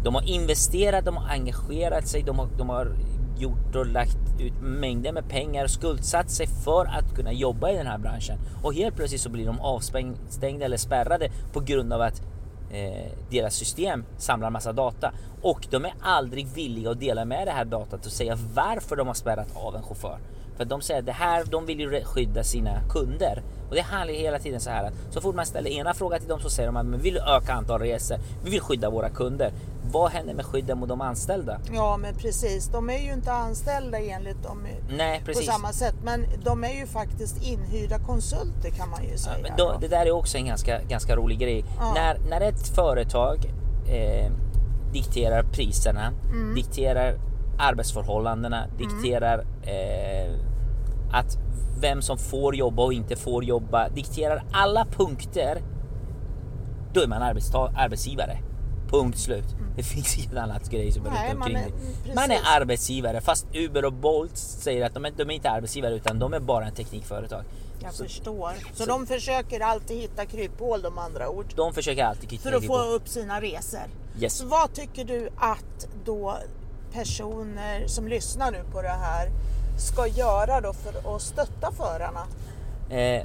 de 0.05 0.14
har 0.14 0.29
investerat, 0.29 1.05
de 1.05 1.16
har 1.16 1.29
engagerat 1.29 2.09
sig, 2.09 2.22
de 2.22 2.38
har, 2.38 2.48
de 2.59 2.68
har 2.68 2.96
gjort 3.40 3.76
och 3.76 3.87
lagt 3.87 4.18
ut 4.40 4.53
mängder 4.61 5.12
med 5.12 5.29
pengar 5.29 5.64
och 5.64 5.70
skuldsatt 5.70 6.31
sig 6.31 6.46
för 6.46 6.87
att 6.87 7.14
kunna 7.14 7.33
jobba 7.33 7.70
i 7.70 7.76
den 7.76 7.87
här 7.87 7.98
branschen. 7.98 8.38
Och 8.62 8.74
helt 8.74 8.96
plötsligt 8.96 9.20
så 9.20 9.29
blir 9.31 9.46
de 9.46 9.61
avstängda 9.61 10.64
eller 10.64 10.76
spärrade 10.76 11.31
på 11.53 11.61
grund 11.61 11.92
av 11.92 12.00
att 12.00 12.22
eh, 12.70 13.12
deras 13.31 13.55
system 13.55 14.05
samlar 14.18 14.50
massa 14.50 14.72
data 14.72 15.12
och 15.42 15.66
de 15.70 15.85
är 15.85 15.92
aldrig 16.00 16.46
villiga 16.46 16.90
att 16.90 17.00
dela 17.00 17.24
med 17.24 17.46
det 17.46 17.50
här 17.50 17.64
datat 17.64 18.07
och 18.07 18.12
säga 18.12 18.38
varför 18.55 18.96
de 18.96 19.07
har 19.07 19.14
spärrat 19.14 19.48
av 19.55 19.76
en 19.76 19.83
chaufför. 19.83 20.18
För 20.61 20.64
de 20.64 20.81
säger 20.81 21.01
att 21.01 21.07
det 21.07 21.12
här, 21.12 21.44
de 21.44 21.66
vill 21.66 21.81
ju 21.81 22.05
skydda 22.05 22.44
sina 22.44 22.81
kunder. 22.90 23.42
Och 23.68 23.75
det 23.75 23.81
handlar 23.81 24.14
hela 24.14 24.38
tiden 24.38 24.61
så 24.61 24.70
här 24.70 24.85
att 24.85 24.92
så 25.11 25.20
fort 25.20 25.35
man 25.35 25.46
ställer 25.46 25.70
ena 25.70 25.94
frågan 25.94 26.20
till 26.20 26.29
dem 26.29 26.40
så 26.40 26.51
säger 26.51 26.73
de 26.73 26.77
att 26.77 26.87
vi 26.87 26.96
vill 26.96 27.16
öka 27.16 27.53
antal 27.53 27.81
resor, 27.81 28.18
vi 28.44 28.51
vill 28.51 28.61
skydda 28.61 28.90
våra 28.90 29.09
kunder. 29.09 29.53
Vad 29.92 30.11
händer 30.11 30.35
med 30.35 30.44
skydden 30.44 30.79
mot 30.79 30.88
de 30.88 31.01
anställda? 31.01 31.61
Ja 31.73 31.96
men 31.96 32.14
precis, 32.14 32.66
de 32.68 32.90
är 32.90 32.99
ju 32.99 33.12
inte 33.12 33.33
anställda 33.33 33.99
enligt 33.99 34.42
dem 34.42 34.66
Nej, 34.90 35.23
på 35.27 35.35
samma 35.35 35.73
sätt. 35.73 35.94
Men 36.05 36.27
de 36.44 36.64
är 36.64 36.73
ju 36.81 36.87
faktiskt 36.87 37.42
inhyrda 37.42 37.99
konsulter 37.99 38.70
kan 38.70 38.90
man 38.90 39.05
ju 39.05 39.16
säga. 39.16 39.46
Ja, 39.49 39.55
då, 39.59 39.79
det 39.81 39.88
där 39.88 40.07
är 40.07 40.11
också 40.11 40.38
en 40.38 40.46
ganska, 40.46 40.83
ganska 40.83 41.16
rolig 41.16 41.38
grej. 41.38 41.64
Ja. 41.79 41.92
När, 41.94 42.18
när 42.31 42.40
ett 42.40 42.68
företag 42.68 43.38
eh, 43.88 44.33
dikterar 44.92 45.42
priserna, 45.42 46.12
mm. 46.33 46.55
dikterar 46.55 47.30
arbetsförhållandena, 47.59 48.65
mm. 48.65 48.77
dikterar 48.79 49.39
eh, 49.63 50.35
att 51.13 51.39
vem 51.81 52.03
som 52.03 52.19
får 52.19 52.57
jobba 52.57 52.83
och 52.83 52.93
inte 52.93 53.17
får 53.17 53.45
jobba, 53.45 53.89
dikterar 53.89 54.43
alla 54.53 54.85
punkter, 54.85 55.63
då 56.93 57.01
är 57.01 57.07
man 57.07 57.23
arbetsgivare. 57.23 58.39
Punkt 58.89 59.19
slut. 59.19 59.53
Mm. 59.53 59.67
Det 59.77 59.83
finns 59.83 60.19
inget 60.19 60.37
annat 60.37 60.71
grej 60.71 60.93
som 60.93 61.03
Nej, 61.03 61.35
man, 61.35 61.57
är, 61.57 61.71
man 62.15 62.31
är 62.31 62.41
arbetsgivare 62.45 63.21
fast 63.21 63.47
Uber 63.55 63.85
och 63.85 63.93
Bolt 63.93 64.37
säger 64.37 64.87
att 64.87 64.95
de 64.95 65.05
är, 65.05 65.13
de 65.17 65.31
är 65.31 65.35
inte 65.35 65.51
arbetsgivare 65.51 65.95
utan 65.95 66.19
de 66.19 66.35
är 66.35 66.41
bara 66.41 66.67
en 66.67 66.75
teknikföretag. 66.75 67.45
Jag 67.83 67.95
så, 67.95 68.05
förstår. 68.05 68.53
Så, 68.73 68.83
så, 68.83 68.89
de 68.89 69.07
försöker 69.07 69.61
alltid 69.61 69.97
hitta 69.97 70.27
kryphål 70.27 70.83
de 70.83 70.99
andra 70.99 71.29
ord? 71.29 71.47
De 71.57 71.75
försöker 71.75 72.05
alltid 72.05 72.33
hitta 72.33 72.51
För 72.51 72.57
att 72.57 72.67
få 72.67 72.83
upp 72.83 73.09
sina 73.09 73.41
resor? 73.41 73.81
Yes. 74.21 74.37
Så 74.37 74.47
vad 74.47 74.75
tycker 74.75 75.05
du 75.05 75.29
att 75.37 75.89
då 76.05 76.37
personer 76.92 77.87
som 77.87 78.09
lyssnar 78.09 78.50
nu 78.53 78.59
på 78.72 78.83
det 78.83 78.88
här 78.88 79.31
ska 79.79 80.07
göra 80.07 80.61
då 80.61 80.72
för 80.72 81.16
att 81.16 81.22
stötta 81.22 81.72
förarna? 81.72 82.26
Eh, 82.90 83.22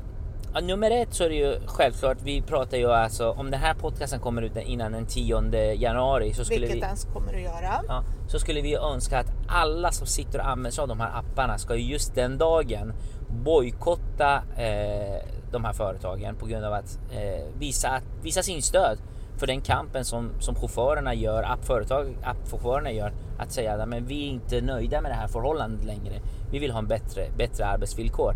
ja, 0.54 0.62
nummer 0.62 0.92
ett 0.92 1.14
så 1.14 1.24
är 1.24 1.30
det 1.30 1.36
ju 1.36 1.60
självklart, 1.66 2.18
vi 2.24 2.42
pratar 2.42 2.78
ju 2.78 2.92
alltså 2.92 3.32
om 3.32 3.52
den 3.52 3.60
här 3.60 3.74
podcasten 3.74 4.20
kommer 4.20 4.42
ut 4.42 4.58
innan 4.58 4.92
den 4.92 5.06
10 5.06 5.74
januari. 5.74 6.34
Så 6.34 6.46
skulle 6.46 6.60
Vilket 6.60 6.78
vi, 6.78 6.82
ens 6.82 7.06
kommer 7.14 7.34
att 7.34 7.42
göra. 7.42 7.82
Ja, 7.88 8.04
så 8.28 8.40
skulle 8.40 8.62
vi 8.62 8.76
önska 8.76 9.20
att 9.20 9.32
alla 9.48 9.92
som 9.92 10.08
sitter 10.08 10.40
och 10.40 10.48
använder 10.48 10.72
sig 10.72 10.82
av 10.82 10.88
de 10.88 11.00
här 11.00 11.20
apparna 11.20 11.58
ska 11.58 11.76
just 11.76 12.16
den 12.16 12.38
dagen 12.38 12.94
bojkotta 13.30 14.36
eh, 14.58 15.26
de 15.52 15.66
här 15.66 15.74
företagen 15.74 16.36
på 16.36 16.46
grund 16.46 16.66
av 16.66 16.74
att 16.74 17.00
eh, 17.12 17.46
visa, 17.60 18.02
visa 18.24 18.44
sin 18.44 18.62
stöd 18.62 18.98
för 19.38 19.48
den 19.48 19.62
kampen 19.62 20.06
som, 20.06 20.32
som 20.40 20.56
chaufförerna 20.56 21.14
gör, 21.14 21.44
appföretag, 21.44 22.18
appchaufförerna 22.24 22.92
gör, 22.92 23.14
att 23.38 23.52
säga 23.52 23.74
att 23.74 23.90
vi 23.90 24.24
är 24.24 24.28
inte 24.28 24.62
nöjda 24.62 25.02
med 25.02 25.12
det 25.12 25.16
här 25.16 25.28
förhållandet 25.28 25.86
längre. 25.86 26.22
Vi 26.52 26.60
vill 26.60 26.72
ha 26.72 26.80
en 26.80 26.88
bättre, 26.88 27.28
bättre 27.38 27.66
arbetsvillkor. 27.66 28.36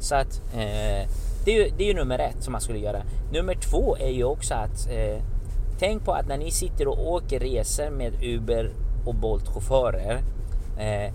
Så 0.00 0.14
att 0.14 0.42
eh, 0.54 1.08
det, 1.44 1.56
är 1.56 1.64
ju, 1.64 1.70
det 1.76 1.84
är 1.84 1.88
ju 1.88 1.94
nummer 1.94 2.18
ett 2.18 2.42
som 2.42 2.52
man 2.52 2.60
skulle 2.60 2.78
göra. 2.78 3.02
Nummer 3.32 3.54
två 3.54 3.96
är 3.96 4.10
ju 4.10 4.24
också 4.24 4.54
att 4.54 4.90
eh, 4.90 5.22
tänk 5.78 6.04
på 6.04 6.12
att 6.12 6.28
när 6.28 6.38
ni 6.38 6.50
sitter 6.50 6.88
och 6.88 7.12
åker 7.12 7.40
resor 7.40 7.90
med 7.90 8.24
Uber 8.24 8.72
och 9.06 9.14
Bolt 9.14 9.48
chaufförer. 9.48 10.22
Eh, 10.78 11.12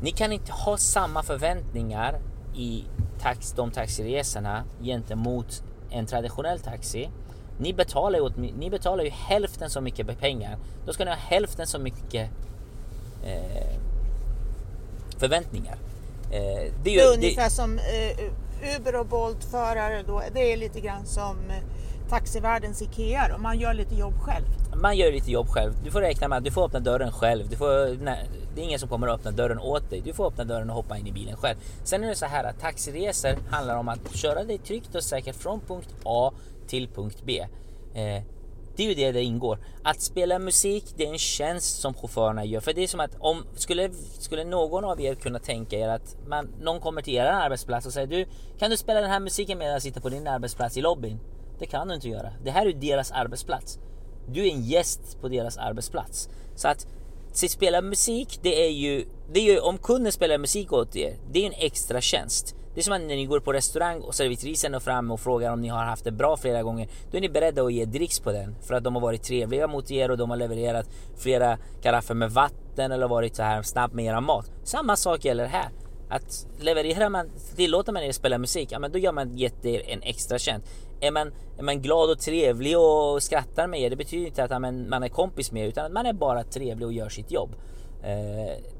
ni 0.00 0.10
kan 0.10 0.32
inte 0.32 0.52
ha 0.52 0.76
samma 0.76 1.22
förväntningar 1.22 2.18
i 2.54 2.84
tax, 3.18 3.52
de 3.52 3.70
taxiresorna 3.70 4.64
gentemot 4.82 5.62
en 5.90 6.06
traditionell 6.06 6.58
taxi 6.58 7.10
ni 7.58 7.72
betalar, 7.72 8.18
ju, 8.18 8.52
ni 8.58 8.70
betalar 8.70 9.04
ju 9.04 9.10
hälften 9.10 9.70
så 9.70 9.80
mycket 9.80 10.18
pengar. 10.20 10.58
Då 10.86 10.92
ska 10.92 11.04
ni 11.04 11.10
ha 11.10 11.16
hälften 11.16 11.66
så 11.66 11.78
mycket 11.78 12.30
eh, 13.24 13.76
förväntningar. 15.18 15.78
Eh, 16.30 16.40
det, 16.40 16.72
det 16.84 17.00
är 17.00 17.14
ungefär 17.14 17.44
det, 17.44 17.50
som 17.50 17.78
eh, 17.78 18.76
Uber 18.76 18.96
och 18.96 19.06
Bolt-förare 19.06 20.02
då. 20.06 20.22
Det 20.34 20.52
är 20.52 20.56
lite 20.56 20.80
grann 20.80 21.06
som 21.06 21.36
eh, 21.50 21.62
taxivärldens 22.08 22.82
IKEA 22.82 23.28
då. 23.28 23.38
Man 23.38 23.58
gör 23.58 23.74
lite 23.74 23.94
jobb 23.94 24.20
själv. 24.20 24.44
Man 24.82 24.96
gör 24.96 25.12
lite 25.12 25.30
jobb 25.30 25.48
själv. 25.48 25.72
Du 25.84 25.90
får 25.90 26.00
räkna 26.00 26.28
med 26.28 26.38
att 26.38 26.44
du 26.44 26.50
får 26.50 26.64
öppna 26.64 26.80
dörren 26.80 27.12
själv. 27.12 27.48
Du 27.48 27.56
får, 27.56 28.04
nej, 28.04 28.28
det 28.54 28.60
är 28.60 28.64
ingen 28.64 28.78
som 28.78 28.88
kommer 28.88 29.06
att 29.06 29.14
öppna 29.14 29.30
dörren 29.30 29.58
åt 29.58 29.90
dig. 29.90 30.00
Du 30.04 30.12
får 30.12 30.26
öppna 30.26 30.44
dörren 30.44 30.70
och 30.70 30.76
hoppa 30.76 30.98
in 30.98 31.06
i 31.06 31.12
bilen 31.12 31.36
själv. 31.36 31.56
Sen 31.84 32.04
är 32.04 32.08
det 32.08 32.14
så 32.14 32.26
här 32.26 32.44
att 32.44 32.60
taxiresor 32.60 33.36
handlar 33.50 33.76
om 33.76 33.88
att 33.88 34.14
köra 34.14 34.44
dig 34.44 34.58
tryggt 34.58 34.94
och 34.94 35.02
säkert 35.02 35.36
från 35.36 35.60
punkt 35.60 35.94
A 36.04 36.32
till 36.68 36.88
punkt 36.88 37.22
B. 37.24 37.46
Eh, 37.94 38.22
det 38.76 38.82
är 38.82 38.88
ju 38.88 38.94
det 38.94 39.12
det 39.12 39.22
ingår. 39.22 39.58
Att 39.82 40.00
spela 40.00 40.38
musik, 40.38 40.84
det 40.96 41.06
är 41.06 41.12
en 41.12 41.18
tjänst 41.18 41.80
som 41.80 41.94
chaufförerna 41.94 42.44
gör. 42.44 42.60
För 42.60 42.72
det 42.72 42.82
är 42.82 42.86
som 42.86 43.00
att 43.00 43.16
om 43.18 43.44
skulle, 43.54 43.90
skulle 44.18 44.44
någon 44.44 44.84
av 44.84 45.00
er 45.00 45.14
kunna 45.14 45.38
tänka 45.38 45.76
er 45.76 45.88
att 45.88 46.16
man, 46.26 46.48
någon 46.60 46.80
kommer 46.80 47.02
till 47.02 47.14
er 47.14 47.24
arbetsplats 47.24 47.86
och 47.86 47.92
säger 47.92 48.06
du, 48.06 48.26
kan 48.58 48.70
du 48.70 48.76
spela 48.76 49.00
den 49.00 49.10
här 49.10 49.20
musiken 49.20 49.58
medan 49.58 49.72
jag 49.72 49.82
sitter 49.82 50.00
på 50.00 50.08
din 50.08 50.26
arbetsplats 50.26 50.76
i 50.76 50.80
lobbyn? 50.80 51.18
Det 51.58 51.66
kan 51.66 51.88
du 51.88 51.94
inte 51.94 52.08
göra. 52.08 52.32
Det 52.44 52.50
här 52.50 52.66
är 52.66 52.72
deras 52.72 53.10
arbetsplats. 53.10 53.78
Du 54.28 54.46
är 54.46 54.52
en 54.52 54.62
gäst 54.62 55.20
på 55.20 55.28
deras 55.28 55.58
arbetsplats. 55.58 56.28
Så 56.54 56.68
att 56.68 56.86
att 57.44 57.50
spela 57.50 57.82
musik, 57.82 58.38
det 58.42 58.66
är 58.66 58.70
ju, 58.70 59.04
det 59.32 59.40
är 59.40 59.44
ju 59.44 59.58
om 59.58 59.78
kunden 59.78 60.12
spelar 60.12 60.38
musik 60.38 60.72
åt 60.72 60.96
er, 60.96 61.16
det 61.32 61.42
är 61.42 61.46
en 61.46 61.52
extra 61.56 62.00
tjänst. 62.00 62.54
Det 62.76 62.80
är 62.80 62.82
som 62.82 62.92
att 62.92 63.00
när 63.00 63.16
ni 63.16 63.24
går 63.24 63.40
på 63.40 63.52
restaurang 63.52 64.00
och 64.00 64.14
servitrisen 64.14 64.74
är 64.74 64.80
fram 64.80 65.10
och 65.10 65.20
frågar 65.20 65.52
om 65.52 65.60
ni 65.60 65.68
har 65.68 65.84
haft 65.84 66.04
det 66.04 66.12
bra 66.12 66.36
flera 66.36 66.62
gånger. 66.62 66.88
Då 67.10 67.16
är 67.16 67.20
ni 67.20 67.28
beredda 67.28 67.62
att 67.62 67.72
ge 67.72 67.84
dricks 67.84 68.20
på 68.20 68.32
den 68.32 68.54
för 68.62 68.74
att 68.74 68.84
de 68.84 68.94
har 68.94 69.02
varit 69.02 69.22
trevliga 69.22 69.66
mot 69.66 69.90
er 69.90 70.10
och 70.10 70.18
de 70.18 70.30
har 70.30 70.36
levererat 70.36 70.90
flera 71.18 71.58
karaffer 71.82 72.14
med 72.14 72.30
vatten 72.30 72.92
eller 72.92 73.08
varit 73.08 73.36
så 73.36 73.42
här 73.42 73.62
snabbt 73.62 73.94
med 73.94 74.04
era 74.04 74.20
mat. 74.20 74.50
Samma 74.64 74.96
sak 74.96 75.24
gäller 75.24 75.46
här. 75.46 75.68
Att 76.08 76.46
levererar 76.60 77.08
man, 77.08 77.30
tillåter 77.56 77.92
man 77.92 78.02
er 78.02 78.12
spela 78.12 78.38
musik, 78.38 78.72
ja 78.72 78.78
men 78.78 78.92
då 78.92 78.98
gör 78.98 79.12
man 79.12 79.36
gett 79.36 79.64
er 79.64 79.82
en 79.86 80.02
extra 80.02 80.38
tjänst. 80.38 80.66
Är 81.00 81.10
man, 81.10 81.32
är 81.58 81.62
man 81.62 81.82
glad 81.82 82.10
och 82.10 82.18
trevlig 82.18 82.78
och 82.78 83.22
skrattar 83.22 83.66
med 83.66 83.80
er, 83.80 83.90
det 83.90 83.96
betyder 83.96 84.26
inte 84.26 84.44
att 84.44 84.50
ja, 84.50 84.58
man 84.58 85.02
är 85.02 85.08
kompis 85.08 85.52
med 85.52 85.64
er 85.64 85.68
utan 85.68 85.86
att 85.86 85.92
man 85.92 86.06
är 86.06 86.12
bara 86.12 86.44
trevlig 86.44 86.86
och 86.86 86.92
gör 86.92 87.08
sitt 87.08 87.30
jobb. 87.30 87.56
Eh, 88.02 88.75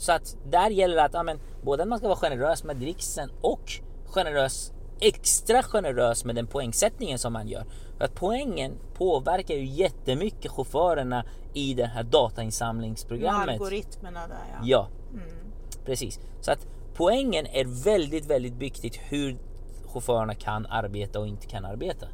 så 0.00 0.12
att 0.12 0.36
där 0.50 0.70
gäller 0.70 0.96
det 0.96 1.04
att 1.04 1.14
ja, 1.14 1.22
men, 1.22 1.38
både 1.62 1.82
att 1.82 1.88
man 1.88 1.98
ska 1.98 2.08
vara 2.08 2.18
generös 2.18 2.64
med 2.64 2.76
dricksen 2.76 3.30
och 3.40 3.72
generös, 4.06 4.72
extra 5.00 5.62
generös 5.62 6.24
med 6.24 6.34
den 6.34 6.46
poängsättningen 6.46 7.18
som 7.18 7.32
man 7.32 7.48
gör. 7.48 7.64
För 7.98 8.04
att 8.04 8.14
poängen 8.14 8.72
påverkar 8.94 9.54
ju 9.54 9.64
jättemycket 9.64 10.50
chaufförerna 10.50 11.24
i 11.54 11.74
det 11.74 11.86
här 11.86 12.02
datainsamlingsprogrammet. 12.02 13.46
Med 13.46 13.54
algoritmerna 13.54 14.26
där 14.26 14.36
ja. 14.52 14.58
Ja, 14.62 14.88
mm. 15.12 15.52
precis. 15.84 16.20
Så 16.40 16.52
att 16.52 16.66
poängen 16.94 17.46
är 17.46 17.84
väldigt, 17.84 18.26
väldigt 18.26 18.54
viktigt 18.54 18.96
hur 18.96 19.38
chaufförerna 19.86 20.34
kan 20.34 20.66
arbeta 20.66 21.20
och 21.20 21.26
inte 21.26 21.46
kan 21.46 21.64
arbeta. 21.64 22.06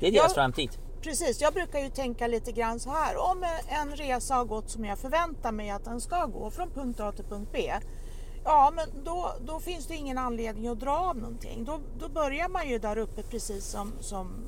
Det 0.00 0.08
är 0.08 0.12
deras 0.12 0.24
ja, 0.28 0.34
framtid. 0.34 0.70
Precis, 1.04 1.40
jag 1.40 1.54
brukar 1.54 1.78
ju 1.78 1.90
tänka 1.90 2.26
lite 2.26 2.52
grann 2.52 2.80
så 2.80 2.90
här. 2.90 3.16
Om 3.16 3.44
en 3.68 3.96
resa 3.96 4.34
har 4.34 4.44
gått 4.44 4.70
som 4.70 4.84
jag 4.84 4.98
förväntar 4.98 5.52
mig 5.52 5.70
att 5.70 5.84
den 5.84 6.00
ska 6.00 6.26
gå 6.26 6.50
från 6.50 6.70
punkt 6.70 7.00
A 7.00 7.12
till 7.12 7.24
punkt 7.24 7.48
B. 7.52 7.72
Ja, 8.44 8.72
men 8.74 9.04
då, 9.04 9.32
då 9.46 9.60
finns 9.60 9.86
det 9.86 9.94
ingen 9.94 10.18
anledning 10.18 10.68
att 10.68 10.80
dra 10.80 10.98
av 10.98 11.16
någonting. 11.16 11.64
Då, 11.64 11.80
då 11.98 12.08
börjar 12.08 12.48
man 12.48 12.68
ju 12.68 12.78
där 12.78 12.98
uppe 12.98 13.22
precis 13.22 13.64
som, 13.64 13.92
som 14.00 14.44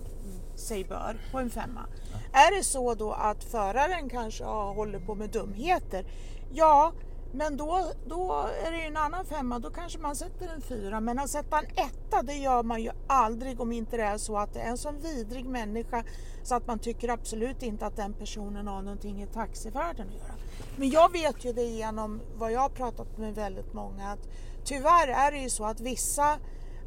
sig 0.54 0.84
bör 0.84 1.20
på 1.32 1.38
en 1.38 1.50
femma. 1.50 1.86
Ja. 2.12 2.40
Är 2.40 2.56
det 2.56 2.64
så 2.64 2.94
då 2.94 3.12
att 3.12 3.44
föraren 3.44 4.08
kanske 4.08 4.44
håller 4.44 4.98
på 4.98 5.14
med 5.14 5.30
dumheter? 5.30 6.06
Ja, 6.52 6.92
men 7.32 7.56
då, 7.56 7.92
då 8.06 8.48
är 8.66 8.70
det 8.70 8.78
ju 8.78 8.84
en 8.84 8.96
annan 8.96 9.24
femma, 9.24 9.58
då 9.58 9.70
kanske 9.70 9.98
man 9.98 10.16
sätter 10.16 10.48
en 10.48 10.60
fyra. 10.60 11.00
Men 11.00 11.18
att 11.18 11.30
sätta 11.30 11.58
en 11.58 11.66
etta, 11.66 12.22
det 12.22 12.34
gör 12.34 12.62
man 12.62 12.82
ju 12.82 12.90
aldrig 13.06 13.60
om 13.60 13.72
inte 13.72 13.96
det 13.96 14.02
är 14.02 14.18
så 14.18 14.38
att 14.38 14.54
det 14.54 14.60
är 14.60 14.68
en 14.68 14.78
sån 14.78 15.00
vidrig 15.00 15.46
människa 15.46 16.04
så 16.42 16.54
att 16.54 16.66
man 16.66 16.78
tycker 16.78 17.08
absolut 17.08 17.62
inte 17.62 17.86
att 17.86 17.96
den 17.96 18.12
personen 18.12 18.66
har 18.66 18.82
någonting 18.82 19.22
i 19.22 19.26
taxivärlden 19.26 20.08
att 20.08 20.14
göra. 20.14 20.34
Men 20.76 20.90
jag 20.90 21.12
vet 21.12 21.44
ju 21.44 21.52
det 21.52 21.62
genom 21.62 22.20
vad 22.36 22.52
jag 22.52 22.60
har 22.60 22.68
pratat 22.68 23.18
med 23.18 23.34
väldigt 23.34 23.72
många 23.72 24.08
att 24.10 24.28
tyvärr 24.64 25.08
är 25.08 25.32
det 25.32 25.38
ju 25.38 25.50
så 25.50 25.64
att 25.64 25.80
vissa 25.80 26.38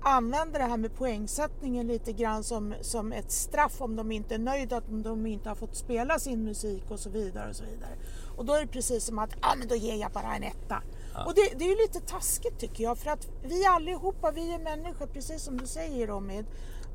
använder 0.01 0.59
det 0.59 0.65
här 0.65 0.77
med 0.77 0.95
poängsättningen 0.95 1.87
lite 1.87 2.13
grann 2.13 2.43
som, 2.43 2.73
som 2.81 3.11
ett 3.11 3.31
straff 3.31 3.81
om 3.81 3.95
de 3.95 4.11
inte 4.11 4.35
är 4.35 4.39
nöjda 4.39 4.77
att 4.77 4.87
de 4.87 5.25
inte 5.25 5.49
har 5.49 5.55
fått 5.55 5.75
spela 5.75 6.19
sin 6.19 6.43
musik 6.43 6.83
och 6.89 6.99
så 6.99 7.09
vidare. 7.09 7.49
Och 7.49 7.55
så 7.55 7.63
vidare. 7.63 7.91
Och 8.39 8.45
då 8.45 8.53
är 8.53 8.61
det 8.61 8.67
precis 8.67 9.05
som 9.05 9.19
att, 9.19 9.29
ja 9.41 9.55
men 9.57 9.67
då 9.67 9.75
ger 9.75 9.95
jag 9.95 10.11
bara 10.11 10.35
en 10.35 10.43
etta. 10.43 10.83
Ja. 11.13 11.25
Och 11.25 11.33
det, 11.35 11.41
det, 11.55 11.65
är 11.65 11.69
ju 11.69 11.75
lite 11.75 11.99
taskigt 11.99 12.59
tycker 12.59 12.83
jag 12.83 12.97
för 12.97 13.09
att 13.09 13.27
vi 13.43 13.65
allihopa, 13.65 14.31
vi 14.31 14.53
är 14.53 14.59
människor 14.59 15.07
precis 15.07 15.43
som 15.43 15.57
du 15.57 15.67
säger 15.67 16.07
Romid. 16.07 16.45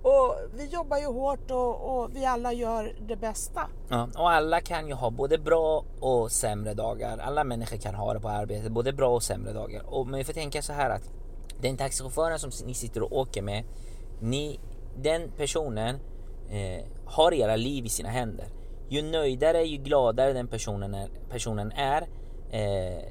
Och 0.02 0.36
vi 0.54 0.64
jobbar 0.64 0.98
ju 0.98 1.06
hårt 1.06 1.50
och, 1.50 1.96
och, 1.96 2.16
vi 2.16 2.24
alla 2.24 2.52
gör 2.52 2.96
det 3.08 3.16
bästa. 3.16 3.68
Ja, 3.88 4.08
och 4.16 4.30
alla 4.30 4.60
kan 4.60 4.88
ju 4.88 4.94
ha 4.94 5.10
både 5.10 5.38
bra 5.38 5.84
och 6.00 6.32
sämre 6.32 6.74
dagar. 6.74 7.18
Alla 7.18 7.44
människor 7.44 7.76
kan 7.76 7.94
ha 7.94 8.14
det 8.14 8.20
på 8.20 8.28
arbetet, 8.28 8.72
både 8.72 8.92
bra 8.92 9.14
och 9.14 9.22
sämre 9.22 9.52
dagar. 9.52 9.82
Och, 9.86 10.06
men 10.06 10.18
vi 10.18 10.24
får 10.24 10.32
tänka 10.32 10.62
så 10.62 10.72
här 10.72 10.90
att 10.90 11.10
den 11.60 11.76
taxichauffören 11.76 12.38
som 12.38 12.66
ni 12.66 12.74
sitter 12.74 13.02
och 13.02 13.18
åker 13.18 13.42
med, 13.42 13.64
ni, 14.20 14.60
den 14.96 15.30
personen 15.36 15.98
eh, 16.50 16.84
har 17.06 17.34
era 17.34 17.56
liv 17.56 17.86
i 17.86 17.88
sina 17.88 18.08
händer. 18.08 18.48
Ju 18.88 19.02
nöjdare, 19.02 19.62
ju 19.62 19.76
gladare 19.76 20.32
den 20.32 20.48
personen 20.48 20.94
är, 20.94 21.08
personen 21.30 21.72
är 21.72 22.02
eh, 22.50 23.04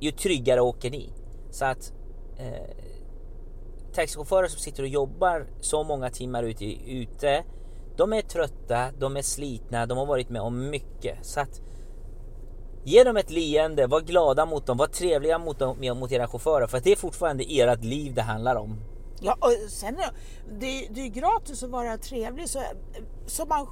ju 0.00 0.10
tryggare 0.10 0.60
åker 0.60 0.90
ni. 0.90 1.12
Så 1.50 1.64
att 1.64 1.92
eh, 2.38 2.76
taxichaufförer 3.92 4.48
som 4.48 4.60
sitter 4.60 4.82
och 4.82 4.88
jobbar 4.88 5.46
så 5.60 5.84
många 5.84 6.10
timmar 6.10 6.42
ute, 6.42 6.64
ute 6.90 7.44
de 7.96 8.12
är 8.12 8.22
trötta, 8.22 8.90
de 8.98 9.16
är 9.16 9.22
slitna, 9.22 9.86
de 9.86 9.98
har 9.98 10.06
varit 10.06 10.30
med 10.30 10.42
om 10.42 10.70
mycket. 10.70 11.26
Så 11.26 11.40
att 11.40 11.60
Ge 12.84 13.04
dem 13.04 13.16
ett 13.16 13.30
leende, 13.30 13.86
var 13.86 14.00
glada 14.00 14.46
mot 14.46 14.66
dem, 14.66 14.76
var 14.76 14.86
trevliga 14.86 15.38
mot, 15.38 15.58
dem, 15.58 15.98
mot 15.98 16.12
era 16.12 16.28
chaufförer 16.28 16.66
för 16.66 16.80
det 16.80 16.92
är 16.92 16.96
fortfarande 16.96 17.44
ert 17.48 17.84
liv 17.84 18.14
det 18.14 18.22
handlar 18.22 18.56
om. 18.56 18.80
Ja, 19.22 19.36
och 19.40 19.70
sen 19.70 19.96
det, 20.60 20.88
det 20.90 21.00
är 21.00 21.08
gratis 21.08 21.62
att 21.62 21.70
vara 21.70 21.98
trevlig 21.98 22.48
så, 22.48 22.62
så 23.26 23.46
man, 23.46 23.66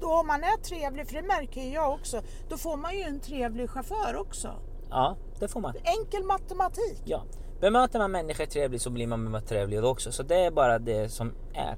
då 0.00 0.12
om 0.12 0.26
man 0.26 0.44
är 0.44 0.62
trevlig, 0.62 1.06
för 1.06 1.14
det 1.14 1.22
märker 1.22 1.74
jag 1.74 1.94
också, 1.94 2.22
då 2.48 2.56
får 2.56 2.76
man 2.76 2.96
ju 2.96 3.02
en 3.02 3.20
trevlig 3.20 3.70
chaufför 3.70 4.16
också. 4.16 4.54
Ja, 4.90 5.16
det 5.38 5.48
får 5.48 5.60
man. 5.60 5.74
Enkel 5.84 6.24
matematik. 6.24 7.02
Ja. 7.04 7.24
Bemöter 7.60 7.98
man 7.98 8.10
människor 8.10 8.46
trevligt 8.46 8.82
så 8.82 8.90
blir 8.90 9.06
man 9.06 9.24
bemött 9.24 9.48
trevligt 9.48 9.84
också. 9.84 10.12
Så 10.12 10.22
det 10.22 10.36
är 10.36 10.50
bara 10.50 10.78
det 10.78 11.08
som 11.08 11.32
är. 11.54 11.76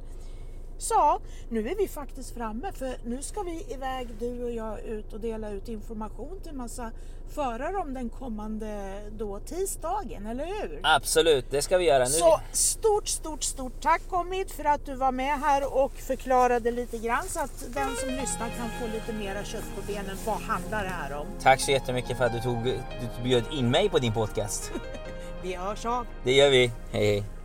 Så, 0.78 1.20
nu 1.48 1.68
är 1.68 1.74
vi 1.74 1.88
faktiskt 1.88 2.34
framme 2.34 2.72
för 2.72 2.96
nu 3.04 3.22
ska 3.22 3.42
vi 3.42 3.66
iväg 3.68 4.08
du 4.18 4.44
och 4.44 4.50
jag 4.50 4.80
ut 4.80 5.12
och 5.12 5.20
dela 5.20 5.50
ut 5.50 5.68
information 5.68 6.40
till 6.42 6.52
massa 6.52 6.90
förare 7.34 7.76
om 7.76 7.94
den 7.94 8.08
kommande 8.08 9.00
då 9.18 9.38
tisdagen, 9.38 10.26
eller 10.26 10.46
hur? 10.46 10.80
Absolut, 10.82 11.50
det 11.50 11.62
ska 11.62 11.78
vi 11.78 11.84
göra. 11.84 12.04
Nu... 12.04 12.10
Så 12.10 12.40
stort, 12.52 13.08
stort, 13.08 13.42
stort 13.42 13.82
tack 13.82 14.02
Omid 14.08 14.50
för 14.50 14.64
att 14.64 14.86
du 14.86 14.94
var 14.94 15.12
med 15.12 15.40
här 15.40 15.74
och 15.84 15.92
förklarade 15.92 16.70
lite 16.70 16.98
grann 16.98 17.24
så 17.28 17.40
att 17.40 17.74
den 17.74 17.96
som 17.96 18.08
lyssnar 18.08 18.48
kan 18.48 18.68
få 18.80 18.86
lite 18.94 19.12
mera 19.12 19.44
kött 19.44 19.76
på 19.76 19.92
benen. 19.92 20.16
Vad 20.26 20.40
handlar 20.40 20.84
det 20.84 20.90
här 20.90 21.16
om? 21.16 21.26
Tack 21.42 21.60
så 21.60 21.70
jättemycket 21.70 22.18
för 22.18 22.24
att 22.24 22.32
du, 22.32 22.40
tog, 22.40 22.64
du 22.64 23.22
bjöd 23.22 23.44
in 23.52 23.70
mig 23.70 23.88
på 23.88 23.98
din 23.98 24.12
podcast. 24.12 24.72
vi 25.42 25.54
hörs 25.54 25.86
av. 25.86 26.06
Det 26.24 26.32
gör 26.32 26.50
vi. 26.50 26.72
Hej 26.92 27.06
hej. 27.06 27.37